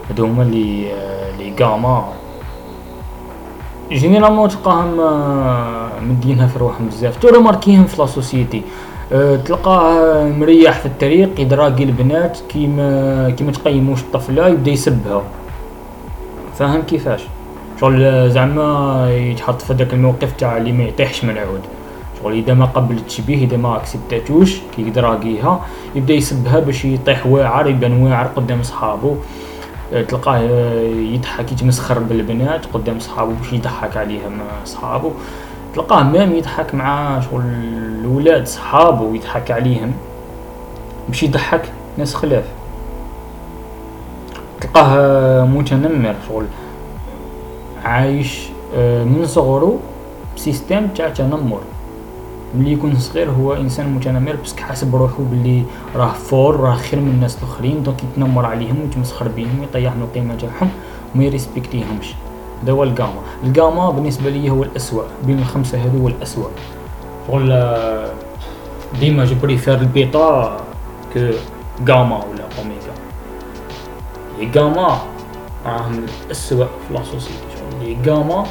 هادو 0.10 0.26
هما 0.26 0.44
les 0.44 0.92
les 1.38 1.54
gammas 1.60 2.14
généralement 3.92 4.50
تلقاهم 4.50 4.98
مدينها 6.10 6.48
في 6.48 6.60
رواحهم 6.60 6.88
بزاف 6.88 7.18
تو 7.18 7.28
رماركيهم 7.28 7.86
في 7.86 8.02
la 8.02 8.08
société 8.08 8.62
تلقاه 9.46 10.24
مريح 10.30 10.80
في 10.80 10.86
الطريق 10.86 11.40
يدراقي 11.40 11.84
البنات 11.84 12.38
كيما 12.50 13.30
كيما 13.30 13.52
تقيموش 13.52 14.02
الطفلة 14.02 14.48
يبدا 14.48 14.72
يسبها. 14.72 15.24
فاهم 16.56 16.82
كيفاش؟ 16.82 17.22
شغل 17.82 18.30
زعما 18.32 19.08
يتحط 19.12 19.62
في 19.62 19.74
داك 19.74 19.94
الموقف 19.94 20.32
تاع 20.38 20.58
اللي 20.58 20.72
ما 20.72 20.84
يطيحش 20.84 21.24
من 21.24 21.30
العود 21.30 21.62
شغل 22.22 22.34
إذا 22.34 22.54
ما 22.54 22.66
قبلتش 22.66 23.22
به 23.22 23.44
إذا 23.44 23.58
ما 23.58 23.78
اكسبتاتوش 23.78 24.58
كي 24.76 24.82
يدراقيها 24.82 25.66
يبدا 25.96 26.14
يسبها 26.14 26.60
باش 26.60 26.86
يطيح 26.86 27.28
واعر 27.28 27.68
يبان 27.68 28.04
واعر 28.04 28.26
قدام 28.26 28.64
صحابو. 28.64 29.16
تلقاه 30.08 30.40
يضحك 31.14 31.52
يتمسخر 31.52 32.00
بالبنات 32.00 32.66
قدام 32.74 33.00
صحابو 33.00 33.32
باش 33.32 33.54
يضحك 33.54 33.98
عليها 33.98 34.30
مع 34.30 34.66
صحابو. 34.66 35.12
تلقاه 35.78 36.04
مام 36.04 36.36
يضحك 36.36 36.76
مع 36.76 37.20
شغل 37.20 37.42
الولاد 37.42 38.48
صحابو 38.48 39.16
يضحك 39.16 39.52
عليهم. 39.52 39.94
باش 41.08 41.24
يضحك 41.24 41.72
ناس 41.98 42.16
خلاف. 42.16 42.44
تلقاه 44.62 45.46
متنمر 45.46 46.16
شغل. 46.28 46.46
عايش 47.86 48.50
آه، 48.76 49.04
من 49.04 49.26
صغرو 49.26 49.80
ب 50.36 50.42
système 50.42 50.88
تاع 50.88 51.10
تنمر. 51.10 51.62
ملي 52.56 52.74
يكون 52.74 52.96
صغير 52.96 53.30
هو 53.32 53.54
إنسان 53.54 53.90
متنمر 53.90 54.36
بس 54.44 54.56
حاسب 54.56 54.96
روحو 54.96 55.24
باللي 55.24 55.64
راه 55.96 56.14
fort 56.14 56.60
راه 56.60 56.76
خير 56.76 57.00
من 57.00 57.10
الناس 57.10 57.38
الآخرين 57.38 57.84
donc 57.84 58.04
يتنمر 58.04 58.46
عليهم 58.46 58.82
ويتمسخر 58.82 59.28
بيهم 59.28 59.60
ويطيح 59.60 59.96
من 59.96 60.02
القيمة 60.02 60.36
تاعهم 60.36 60.70
وما 61.16 61.24
يريسبكتيهمش. 61.24 62.14
هذا 62.64 62.72
هو 62.72 62.84
ال 62.84 62.90
gamma 62.90 63.22
ال 63.44 63.51
gamma 63.51 63.90
بالنسبة 63.90 64.30
لي 64.30 64.50
هو 64.50 64.64
الأسوأ. 64.64 65.04
بين 65.24 65.40
الخمسة 65.40 65.78
هذو 65.78 66.00
هو 66.02 66.08
الأسوأ. 66.08 66.50
ولا 67.30 68.12
ديما 69.00 69.26
je 69.26 69.36
préfère 69.42 69.76
ال 69.76 69.92
bêta 69.92 70.58
que 71.14 71.20
gamma 71.86 72.18
ولا 72.18 72.46
oméga. 72.58 72.94
les 74.40 74.46
gammas 74.46 74.98
راهم 75.66 76.06
الأسوأ 76.26 76.66
في 76.66 76.94
la 76.94 77.04
société. 77.04 77.58
les 77.82 77.94
gammas 78.06 78.46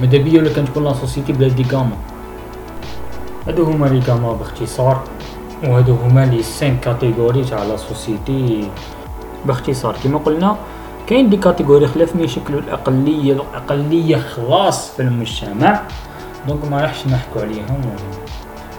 ماذا 0.00 0.18
بيا 0.18 0.40
ولا 0.40 0.52
كان 0.52 0.64
تكون 0.64 0.84
la 0.84 0.92
société 0.92 1.32
بلا 1.32 1.48
des 1.48 1.62
gammas 1.62 1.96
هادو 3.46 3.64
هما 3.64 3.86
les 3.86 4.00
gammas 4.00 4.32
باختصار. 4.32 5.02
وهادو 5.64 5.94
هما 5.94 6.26
les 6.26 6.42
cinq 6.42 6.78
catégories 6.78 7.44
تاع 7.44 7.62
la 7.62 7.76
société 7.76 8.70
باختصار. 9.46 9.96
كيما 10.02 10.18
قلنا 10.18 10.56
كاين 11.08 11.30
des 11.30 11.36
catégories 11.36 11.88
ما 12.14 12.22
يشكلوا 12.22 12.60
الأقلية 12.60 13.32
الأقلية 13.32 14.16
خلاص 14.16 14.90
في 14.90 15.02
المجتمع. 15.02 15.82
donc 16.48 16.64
ما 16.64 16.80
راحش 16.80 17.06
نحكوا 17.06 17.42
عليهم. 17.42 17.96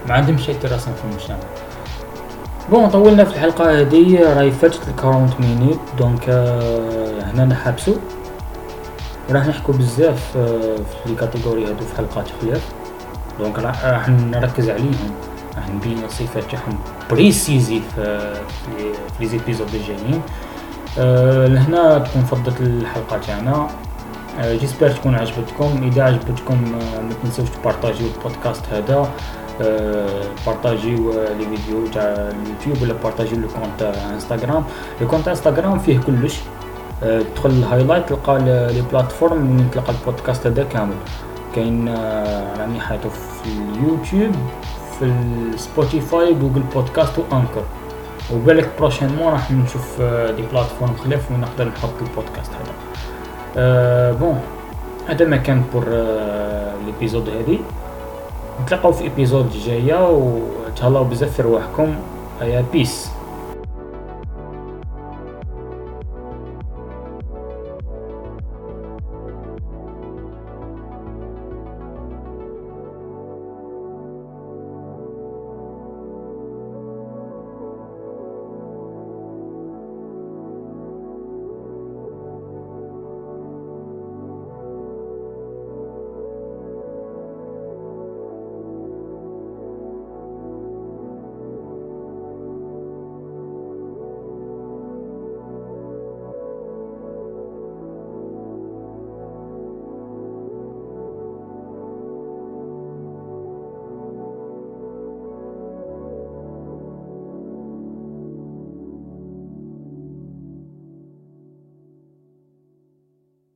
ما 0.08 0.14
عندهمش 0.14 0.50
اعتراف 0.50 0.84
في 0.84 1.06
المجتمع. 1.10 1.38
bon 2.72 2.90
طولنا 2.90 3.24
في 3.24 3.34
الحلقة 3.34 3.80
هذه 3.82 4.34
راهي 4.34 4.52
فاتت 4.52 4.80
ال 4.88 5.04
40 5.04 5.30
minutes 5.40 5.80
donc 5.98 6.30
هنا 7.34 7.46
نحبسو. 7.46 7.96
راح 9.30 9.48
نحكوا 9.48 9.74
بزاف 9.74 10.32
في 10.34 11.10
les 11.10 11.16
catégories 11.16 11.66
هادو 11.66 11.86
في 11.86 11.98
حلقات 11.98 12.26
خلاف. 12.42 12.70
donc 13.40 13.60
راح 13.60 14.10
نركز 14.10 14.70
عليهم. 14.70 15.12
راح 15.58 15.70
نبين 15.70 16.04
الصفات 16.06 16.44
تاعهم 16.44 16.80
préciser 17.12 17.82
في 17.96 18.34
في 18.78 18.94
les 19.20 19.26
épisodes 19.26 19.76
الجايين. 19.76 20.22
أه 21.00 21.48
لهنا 21.48 21.98
تكون 21.98 22.24
فضت 22.24 22.62
الحلقة 22.62 23.18
تاعنا. 23.18 23.68
أه 24.40 24.56
j'espère 24.56 24.90
تكون 24.90 25.16
عجبتكم. 25.16 25.84
إذا 25.84 26.04
عجبتكم 26.04 26.76
أه 26.76 27.02
ما 27.02 27.14
تنسوش 27.24 27.50
تبارطاجيو 27.50 28.08
البودكاست 28.08 28.66
هذا. 28.72 29.10
بارطاجيو 30.46 31.12
les 31.12 31.58
vidéos 31.58 31.88
تاع 31.94 32.04
اليوتيوب 32.04 32.82
ولا 32.82 32.94
بارطاجيو 33.04 33.38
le 33.38 33.48
compte 33.48 33.96
Instagram 34.14 34.64
le 35.02 35.08
compte 35.08 35.28
Instagram 35.28 35.80
فيه 35.80 36.00
كلش. 36.00 36.40
تدخل 37.02 37.50
ال 37.50 37.56
highlight 37.56 38.10
تلقى 38.10 38.40
les 38.40 38.84
plateformes 38.92 39.56
وين 39.58 39.72
تلقى 39.72 39.94
البودكاست 39.94 40.48
هذا 40.48 40.64
كامل. 40.64 40.96
كاين 41.56 41.90
راني 42.60 42.80
حاطو 42.80 43.10
في 43.10 43.50
اليوتيوب 43.50 44.36
في 45.00 45.06
ال 45.06 45.22
Spotify 45.22 46.34
Google 46.34 46.64
Podcast 46.76 47.20
و 47.20 47.26
Anchor 47.26 47.64
وبالك 48.34 48.70
prochainement 48.80 49.32
راح 49.34 49.52
نشوف 49.52 50.02
des 50.02 50.42
plateformes 50.52 50.96
خلاف 50.96 51.32
وين 51.32 51.42
نقدر 51.42 51.68
نحط 51.68 51.90
البودكاست 52.02 52.52
هذا. 52.52 52.74
أه 53.58 54.12
bon 54.12 54.40
هذا 55.08 55.26
ما 55.26 55.38
كان 55.38 55.64
pour 55.74 55.86
l'épisode 56.86 57.30
هذه. 57.30 57.60
نتلاقاو 58.64 58.92
في 58.92 59.04
épisode 59.04 59.50
جاية 59.66 60.10
وتهلاو 60.10 61.04
بزاف 61.04 61.34
في 61.34 61.42
رواحكم. 61.42 61.96
يا 62.42 62.66
peace 62.74 63.12